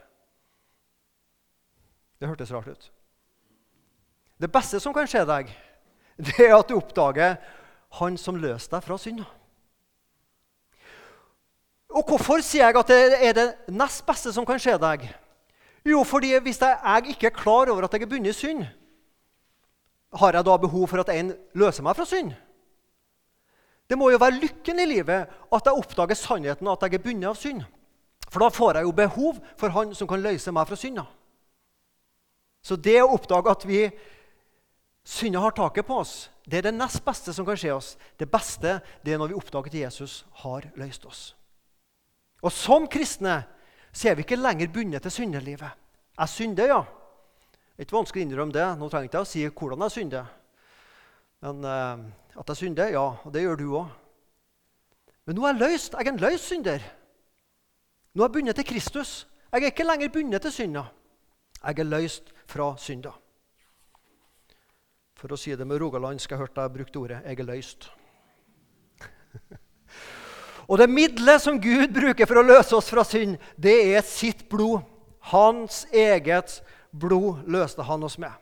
Det 2.22 2.30
hørtes 2.30 2.52
rart 2.54 2.70
ut. 2.70 2.90
Det 4.38 4.50
beste 4.50 4.78
som 4.82 4.94
kan 4.94 5.08
skje 5.10 5.24
deg, 5.26 5.50
det 6.22 6.38
er 6.46 6.54
at 6.54 6.68
du 6.70 6.76
oppdager 6.78 7.36
han 7.98 8.18
som 8.18 8.38
løste 8.38 8.74
deg 8.76 8.84
fra 8.86 8.98
synda. 8.98 9.26
Og 11.92 12.06
hvorfor 12.08 12.40
sier 12.40 12.70
jeg 12.70 12.78
at 12.78 12.88
det 12.88 13.18
er 13.18 13.34
det 13.36 13.48
nest 13.74 14.04
beste 14.06 14.32
som 14.32 14.46
kan 14.48 14.60
skje 14.62 14.78
deg? 14.80 15.04
Jo, 15.84 16.04
fordi 16.06 16.30
hvis 16.38 16.62
jeg, 16.62 17.10
ikke 17.10 17.28
er 17.28 17.36
klar 17.36 17.68
over 17.68 17.84
at 17.84 17.92
jeg 17.92 18.06
er 18.06 18.10
bundet 18.10 18.32
i 18.32 18.38
synd, 18.38 18.64
har 20.14 20.36
jeg 20.36 20.46
da 20.46 20.56
behov 20.60 20.86
for 20.88 21.02
at 21.02 21.10
en 21.12 21.34
løser 21.58 21.84
meg 21.84 21.98
fra 21.98 22.06
synd? 22.06 22.32
Det 23.90 23.98
må 23.98 24.12
jo 24.12 24.20
være 24.22 24.38
lykken 24.38 24.78
i 24.80 24.88
livet 24.88 25.28
at 25.52 25.68
jeg 25.68 25.76
oppdager 25.76 26.16
sannheten 26.16 26.70
at 26.70 26.86
jeg 26.86 26.96
er 26.96 27.04
bundet 27.04 27.28
av 27.28 27.36
synd. 27.36 27.64
For 28.32 28.40
da 28.40 28.48
får 28.52 28.78
jeg 28.78 28.88
jo 28.88 28.94
behov 28.96 29.40
for 29.60 29.74
han 29.74 29.92
som 29.96 30.08
kan 30.08 30.22
løse 30.24 30.52
meg 30.54 30.68
fra 30.68 30.78
synda. 30.80 31.04
Så 32.64 32.78
det 32.80 32.96
å 33.02 33.10
oppdage 33.12 33.52
at 33.52 33.66
vi 33.68 33.82
synda 35.04 35.42
har 35.42 35.52
taket 35.56 35.84
på 35.84 35.98
oss, 36.00 36.30
det 36.46 36.60
er 36.60 36.68
det 36.70 36.76
nest 36.78 37.02
beste 37.04 37.34
som 37.34 37.46
kan 37.46 37.58
skje 37.58 37.74
oss. 37.74 37.90
Det 38.16 38.30
beste 38.30 38.78
det 39.04 39.12
er 39.12 39.20
når 39.20 39.32
vi 39.32 39.38
oppdager 39.38 39.68
at 39.68 39.80
Jesus 39.82 40.22
har 40.42 40.64
løst 40.78 41.04
oss. 41.06 41.22
Og 42.42 42.50
som 42.54 42.88
kristne 42.90 43.42
så 43.92 44.08
er 44.08 44.16
vi 44.16 44.24
ikke 44.24 44.40
lenger 44.40 44.72
bundet 44.72 45.04
til 45.04 45.12
syndelivet. 45.12 45.78
Jeg 46.16 46.28
synder, 46.32 46.70
ja. 46.72 46.80
Det 46.82 47.82
er 47.82 47.86
ikke 47.86 47.98
vanskelig 47.98 48.22
å 48.22 48.26
innrømme 48.26 48.54
det. 48.56 48.64
Nå 48.78 48.88
trenger 48.88 49.04
jeg 49.04 49.12
ikke 49.12 49.22
å 49.26 49.28
si 49.28 49.44
hvordan 49.48 49.84
jeg 49.84 49.94
synder. 49.96 50.32
Men 51.42 51.66
uh, 51.66 52.40
at 52.40 52.52
jeg 52.52 52.60
synder, 52.62 52.92
ja, 52.94 53.04
og 53.20 53.34
det 53.34 53.44
gjør 53.44 53.60
du 53.60 53.68
òg. 53.82 53.92
Men 55.26 55.38
nå 55.38 55.46
er 55.46 55.54
jeg 55.54 55.62
løst. 55.62 55.96
Jeg 55.98 56.08
er 56.08 56.12
en 56.14 56.22
løs 56.22 56.48
synder. 56.48 56.84
Nå 58.14 58.22
er 58.22 58.28
jeg 58.28 58.32
bundet 58.32 58.56
til 58.56 58.66
Kristus. 58.68 59.28
Jeg 59.52 59.62
er 59.62 59.72
ikke 59.72 59.86
lenger 59.86 60.08
bundet 60.12 60.42
til 60.42 60.52
synda. 60.52 60.84
Jeg 61.64 61.78
er 61.78 61.88
løst 61.88 62.32
fra 62.46 62.74
synda. 62.78 63.12
For 65.16 65.32
å 65.32 65.38
si 65.38 65.54
det 65.56 65.66
med 65.66 65.80
rogalandsk, 65.80 66.30
jeg 66.30 66.40
hørte 66.40 66.60
jeg 66.60 66.72
brukte 66.72 66.98
ordet 66.98 67.22
'jeg 67.24 67.40
er 67.40 67.44
løst'. 67.44 67.90
Og 70.68 70.78
det 70.78 70.90
middelet 70.90 71.42
som 71.42 71.60
Gud 71.60 71.88
bruker 71.94 72.26
for 72.26 72.34
å 72.34 72.42
løse 72.42 72.76
oss 72.76 72.90
fra 72.90 73.04
synd, 73.04 73.38
det 73.56 73.94
er 73.96 74.00
sitt 74.00 74.48
blod. 74.48 74.80
Hans 75.20 75.86
eget 75.92 76.62
blod 76.90 77.44
løste 77.46 77.82
han 77.82 78.02
oss 78.02 78.18
med. 78.18 78.32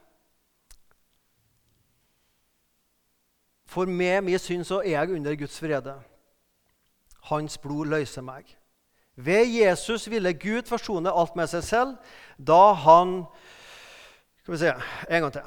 For 3.66 3.85
med 3.87 4.23
min 4.23 4.39
synd 4.39 4.64
så 4.64 4.81
er 4.81 4.91
jeg 4.91 5.11
under 5.11 5.35
Guds 5.35 5.61
frede. 5.61 5.95
Hans 7.23 7.59
blod 7.59 7.87
løser 7.87 8.23
meg. 8.23 8.59
Ved 9.25 9.47
Jesus 9.53 10.09
ville 10.11 10.33
Gud 10.33 10.68
forsone 10.68 11.12
alt 11.12 11.37
med 11.37 11.51
seg 11.51 11.64
selv 11.66 11.97
da 12.39 12.73
han 12.73 13.25
Skal 14.41 14.55
vi 14.55 14.59
se 14.62 14.71
en 15.11 15.23
gang 15.27 15.33
til. 15.33 15.43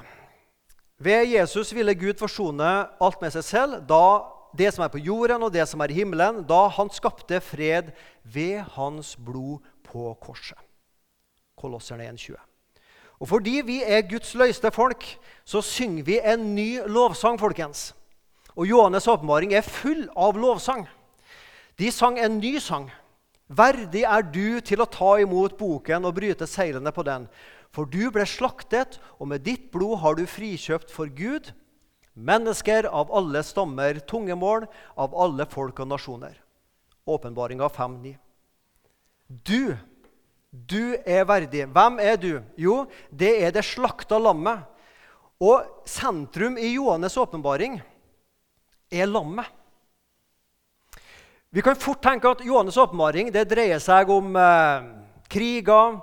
Ved 1.02 1.26
Jesus 1.34 1.74
ville 1.76 1.96
Gud 1.98 2.20
forsone 2.20 2.70
alt 3.02 3.22
med 3.22 3.34
seg 3.34 3.44
selv, 3.44 3.80
da 3.90 4.04
det 4.58 4.70
som 4.74 4.84
er 4.86 4.92
på 4.94 5.02
jorden 5.02 5.44
og 5.44 5.54
det 5.54 5.66
som 5.68 5.82
er 5.82 5.92
i 5.92 5.98
himmelen, 5.98 6.44
da 6.46 6.68
han 6.76 6.92
skapte 6.94 7.42
fred 7.42 7.90
ved 8.24 8.62
hans 8.78 9.16
blod 9.18 9.66
på 9.84 10.14
korset. 10.22 10.58
Kolosserne 11.58 12.06
1,20. 12.14 12.38
Og 13.20 13.28
fordi 13.28 13.62
vi 13.66 13.82
er 13.84 14.06
Guds 14.06 14.36
løyste 14.36 14.72
folk, 14.72 15.04
så 15.46 15.62
synger 15.62 16.04
vi 16.04 16.20
en 16.22 16.56
ny 16.56 16.80
lovsang, 16.86 17.40
folkens. 17.40 17.96
Og 18.56 18.68
Johannes' 18.70 19.10
åpenbaring 19.10 19.54
er 19.54 19.66
full 19.66 20.10
av 20.16 20.38
lovsang. 20.38 20.86
De 21.80 21.92
sang 21.92 22.20
en 22.20 22.38
ny 22.38 22.60
sang. 22.62 22.92
Verdig 23.54 24.06
er 24.08 24.24
du 24.26 24.62
til 24.66 24.82
å 24.82 24.90
ta 24.90 25.18
imot 25.22 25.58
boken 25.60 26.08
og 26.08 26.16
bryte 26.18 26.48
seilene 26.50 26.94
på 26.96 27.06
den. 27.06 27.28
For 27.74 27.90
du 27.90 28.08
ble 28.14 28.26
slaktet, 28.30 29.00
og 29.18 29.30
med 29.32 29.44
ditt 29.46 29.72
blod 29.74 30.00
har 30.04 30.18
du 30.18 30.26
frikjøpt 30.30 30.94
for 30.94 31.10
Gud 31.10 31.52
mennesker 32.14 32.86
av 32.86 33.12
alle 33.14 33.42
stammer, 33.46 33.98
tungemål, 34.10 34.68
av 34.96 35.16
alle 35.18 35.48
folk 35.50 35.82
og 35.82 35.90
nasjoner. 35.90 36.38
Åpenbaringa 37.10 37.68
5.9. 37.74 38.14
Du, 39.28 39.74
du 40.52 40.94
er 41.06 41.26
verdig. 41.26 41.66
Hvem 41.74 41.98
er 42.04 42.20
du? 42.22 42.34
Jo, 42.60 42.84
det 43.10 43.34
er 43.44 43.56
det 43.56 43.66
slakta 43.66 44.20
lammet. 44.22 44.70
Og 45.44 45.66
sentrum 45.90 46.56
i 46.62 46.76
Johannes' 46.78 47.18
åpenbaring 47.20 47.82
er 48.94 49.10
lammet. 49.10 49.50
Vi 51.54 51.62
kan 51.62 51.76
fort 51.78 52.02
tenke 52.02 52.26
at 52.34 52.40
Johannes' 52.42 52.80
åpenbaring 52.82 53.28
dreier 53.30 53.78
seg 53.78 54.10
om 54.10 54.32
eh, 54.42 54.86
kriger, 55.30 56.00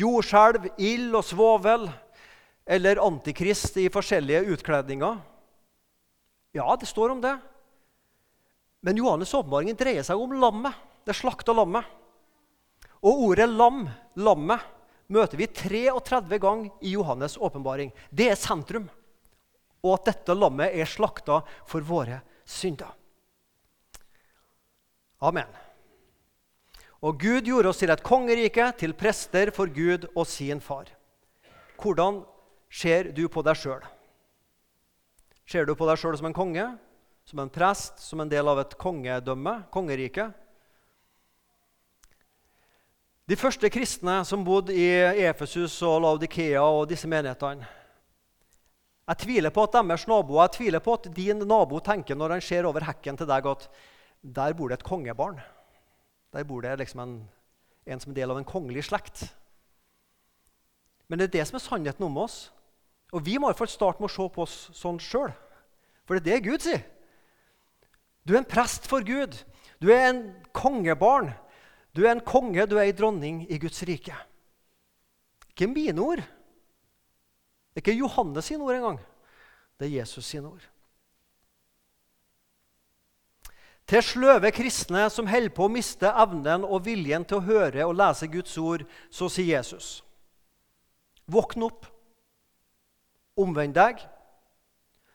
jordskjelv, 0.00 0.70
ild 0.80 1.18
og 1.18 1.26
svovel, 1.28 1.84
eller 2.64 3.02
antikrist 3.04 3.76
i 3.82 3.90
forskjellige 3.92 4.40
utkledninger. 4.54 5.18
Ja, 6.56 6.70
det 6.80 6.88
står 6.88 7.12
om 7.12 7.20
det. 7.20 7.34
Men 8.80 8.96
Johannes' 8.96 9.36
åpenbaring 9.36 9.76
dreier 9.76 10.08
seg 10.08 10.24
om 10.24 10.32
lammet, 10.40 10.72
det 11.04 11.18
slakta 11.20 11.52
lammet. 11.52 11.84
Og 13.04 13.28
ordet 13.28 13.50
lam, 13.52 13.84
lammet, 14.16 14.64
møter 15.12 15.36
vi 15.36 15.52
33 15.52 16.40
ganger 16.40 16.72
i 16.80 16.96
Johannes' 16.96 17.36
åpenbaring. 17.36 17.92
Det 18.08 18.32
er 18.32 18.40
sentrum. 18.40 18.88
Og 19.84 19.98
at 19.98 20.14
dette 20.14 20.40
lammet 20.40 20.72
er 20.72 20.88
slakta 20.88 21.42
for 21.68 21.84
våre 21.84 22.24
synder. 22.48 22.96
Amen. 25.24 25.48
Og 27.04 27.18
Gud 27.20 27.48
gjorde 27.48 27.70
oss 27.72 27.80
til 27.80 27.92
et 27.92 28.04
kongerike, 28.04 28.70
til 28.80 28.94
prester 28.96 29.52
for 29.52 29.68
Gud 29.72 30.06
og 30.14 30.26
sin 30.28 30.60
far. 30.60 30.88
Hvordan 31.80 32.22
ser 32.72 33.10
du 33.16 33.26
på 33.28 33.44
deg 33.44 33.58
sjøl? 33.60 33.84
Ser 35.44 35.68
du 35.68 35.74
på 35.76 35.88
deg 35.88 36.00
sjøl 36.00 36.16
som 36.16 36.30
en 36.30 36.36
konge, 36.36 36.64
som 37.28 37.40
en 37.40 37.52
prest, 37.52 38.00
som 38.00 38.20
en 38.20 38.30
del 38.30 38.48
av 38.48 38.62
et 38.62 38.76
kongedømme, 38.80 39.58
kongerike? 39.72 40.30
De 43.28 43.36
første 43.40 43.68
kristne 43.72 44.18
som 44.28 44.44
bodde 44.44 44.74
i 44.76 44.88
Efesus 45.24 45.78
og 45.84 46.02
Laudikea 46.04 46.60
og 46.60 46.90
disse 46.90 47.08
menighetene 47.08 47.64
Jeg 49.08 49.20
tviler 49.22 49.52
på 49.52 49.64
at 49.64 49.78
deres 49.78 50.04
naboer, 50.08 50.42
jeg 50.44 50.56
tviler 50.58 50.84
på 50.84 50.96
at 50.98 51.08
din 51.16 51.40
nabo 51.48 51.80
tenker 51.80 52.16
når 52.16 52.36
han 52.36 52.44
ser 52.44 52.68
over 52.68 52.84
hekken 52.84 53.16
til 53.16 53.28
deg, 53.28 53.48
at 53.48 53.68
der 54.24 54.56
bor 54.56 54.68
det 54.68 54.80
et 54.80 54.86
kongebarn. 54.88 55.40
Der 56.32 56.44
bor 56.48 56.64
det 56.64 56.78
liksom 56.80 57.00
en, 57.00 57.14
en 57.86 58.00
som 58.00 58.12
er 58.12 58.22
del 58.22 58.32
av 58.32 58.40
en 58.40 58.48
kongelig 58.48 58.86
slekt. 58.88 59.26
Men 61.08 61.20
det 61.20 61.28
er 61.28 61.36
det 61.36 61.46
som 61.48 61.58
er 61.58 61.64
sannheten 61.64 62.06
om 62.06 62.16
oss. 62.24 62.48
Og 63.12 63.22
vi 63.26 63.36
må 63.36 63.46
i 63.46 63.52
hvert 63.52 63.60
fall 63.60 63.70
starte 63.70 64.00
med 64.02 64.08
å 64.08 64.14
se 64.14 64.28
på 64.32 64.42
oss 64.46 64.56
sånn 64.74 64.98
sjøl. 65.02 65.30
For 66.08 66.16
det 66.16 66.24
er 66.24 66.40
det 66.40 66.48
Gud 66.48 66.64
sier. 66.64 66.82
Du 68.24 68.32
er 68.32 68.40
en 68.40 68.48
prest 68.48 68.88
for 68.88 69.04
Gud. 69.04 69.36
Du 69.78 69.90
er 69.92 70.08
en 70.08 70.22
kongebarn. 70.56 71.34
Du 71.94 72.02
er 72.06 72.14
en 72.16 72.24
konge, 72.24 72.64
du 72.66 72.78
er 72.78 72.88
ei 72.88 72.96
dronning 72.96 73.44
i 73.46 73.60
Guds 73.62 73.84
rike. 73.86 74.16
Ikke 75.52 75.68
mine 75.70 76.00
ord. 76.02 76.24
Det 77.70 77.78
er 77.78 77.84
ikke 77.84 78.00
Johannes 78.00 78.48
sine 78.48 78.64
ord 78.64 78.74
engang. 78.74 78.98
Det 79.78 79.86
er 79.86 80.00
Jesus 80.00 80.26
sine 80.26 80.48
ord. 80.50 80.64
Til 83.84 84.00
sløve 84.02 84.48
kristne 84.54 85.04
som 85.12 85.28
holder 85.28 85.52
på 85.52 85.66
å 85.66 85.72
miste 85.72 86.08
evnen 86.08 86.64
og 86.64 86.86
viljen 86.86 87.26
til 87.28 87.40
å 87.40 87.44
høre 87.44 87.84
og 87.84 87.98
lese 87.98 88.30
Guds 88.32 88.56
ord, 88.58 88.86
så 89.12 89.28
sier 89.28 89.58
Jesus.: 89.58 89.98
Våkn 91.28 91.66
opp, 91.66 91.84
omvend 93.36 93.76
deg, 93.76 94.00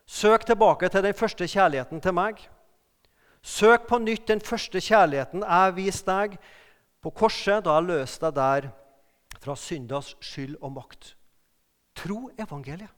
søk 0.06 0.46
tilbake 0.46 0.90
til 0.90 1.06
den 1.06 1.18
første 1.18 1.48
kjærligheten 1.50 2.02
til 2.02 2.14
meg. 2.14 2.44
Søk 3.42 3.88
på 3.88 3.98
nytt 4.04 4.28
den 4.28 4.42
første 4.44 4.82
kjærligheten 4.84 5.46
jeg 5.46 5.76
viste 5.78 6.12
deg 6.12 6.38
på 7.02 7.14
korset 7.16 7.64
da 7.66 7.78
jeg 7.80 7.88
løste 7.88 8.30
deg 8.30 8.36
der 8.36 8.70
fra 9.40 9.56
syndas 9.56 10.14
skyld 10.20 10.58
og 10.62 10.74
makt. 10.76 11.16
Tro 11.96 12.30
evangeliet. 12.38 12.92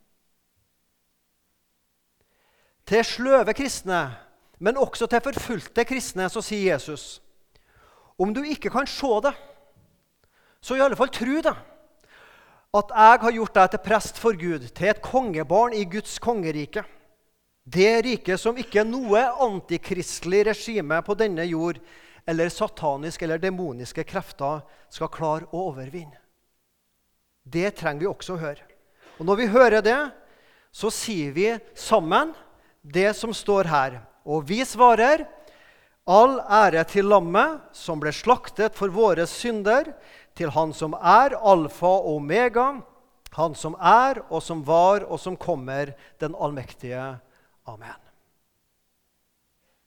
Til 2.86 3.06
sløve 3.06 3.54
kristne 3.56 4.02
men 4.62 4.78
også 4.78 5.10
til 5.10 5.24
forfulgte 5.26 5.86
kristne, 5.90 6.30
så 6.30 6.44
sier 6.46 6.76
Jesus 6.76 7.20
om 8.22 8.30
du 8.36 8.44
ikke 8.46 8.70
kan 8.70 8.86
se 8.86 9.10
det, 9.26 9.32
så 10.62 10.76
i 10.78 10.82
alle 10.84 10.98
fall 11.00 11.10
tro 11.10 11.40
det. 11.42 11.54
At 12.78 12.92
jeg 12.94 13.22
har 13.24 13.34
gjort 13.34 13.56
deg 13.56 13.72
til 13.74 13.82
prest 13.84 14.20
for 14.22 14.38
Gud, 14.38 14.68
til 14.70 14.92
et 14.92 15.02
kongebarn 15.02 15.74
i 15.74 15.88
Guds 15.90 16.20
kongerike. 16.22 16.84
Det 17.66 18.04
riket 18.06 18.40
som 18.40 18.58
ikke 18.58 18.86
noe 18.86 19.24
antikristelig 19.42 20.44
regime 20.52 21.02
på 21.02 21.18
denne 21.18 21.48
jord 21.50 21.82
eller 22.30 22.54
sataniske 22.54 23.26
eller 23.26 23.42
demoniske 23.42 24.06
krefter 24.06 24.62
skal 24.94 25.12
klare 25.14 25.50
å 25.50 25.66
overvinne. 25.72 26.20
Det 27.42 27.74
trenger 27.80 28.06
vi 28.06 28.12
også 28.12 28.38
å 28.38 28.42
høre. 28.44 28.70
Og 29.18 29.26
når 29.26 29.42
vi 29.42 29.52
hører 29.52 29.82
det, 29.82 30.00
så 30.72 30.94
sier 30.94 31.34
vi 31.34 31.50
sammen 31.74 32.36
det 32.82 33.10
som 33.18 33.34
står 33.34 33.70
her. 33.70 34.00
Og 34.26 34.46
vi 34.50 34.62
svarer, 34.66 35.26
all 36.10 36.40
ære 36.42 36.84
til 36.90 37.10
lammet 37.10 37.62
som 37.78 38.02
ble 38.02 38.14
slaktet 38.14 38.78
for 38.78 38.94
våre 38.94 39.28
synder, 39.30 39.94
til 40.36 40.52
Han 40.56 40.72
som 40.74 40.94
er 40.96 41.36
alfa 41.36 41.90
og 41.90 42.16
omega, 42.18 42.82
Han 43.36 43.56
som 43.56 43.76
er 43.80 44.22
og 44.30 44.42
som 44.44 44.64
var 44.68 45.06
og 45.08 45.20
som 45.20 45.38
kommer, 45.38 45.94
den 46.20 46.36
allmektige. 46.36 47.20
Amen. 47.66 48.11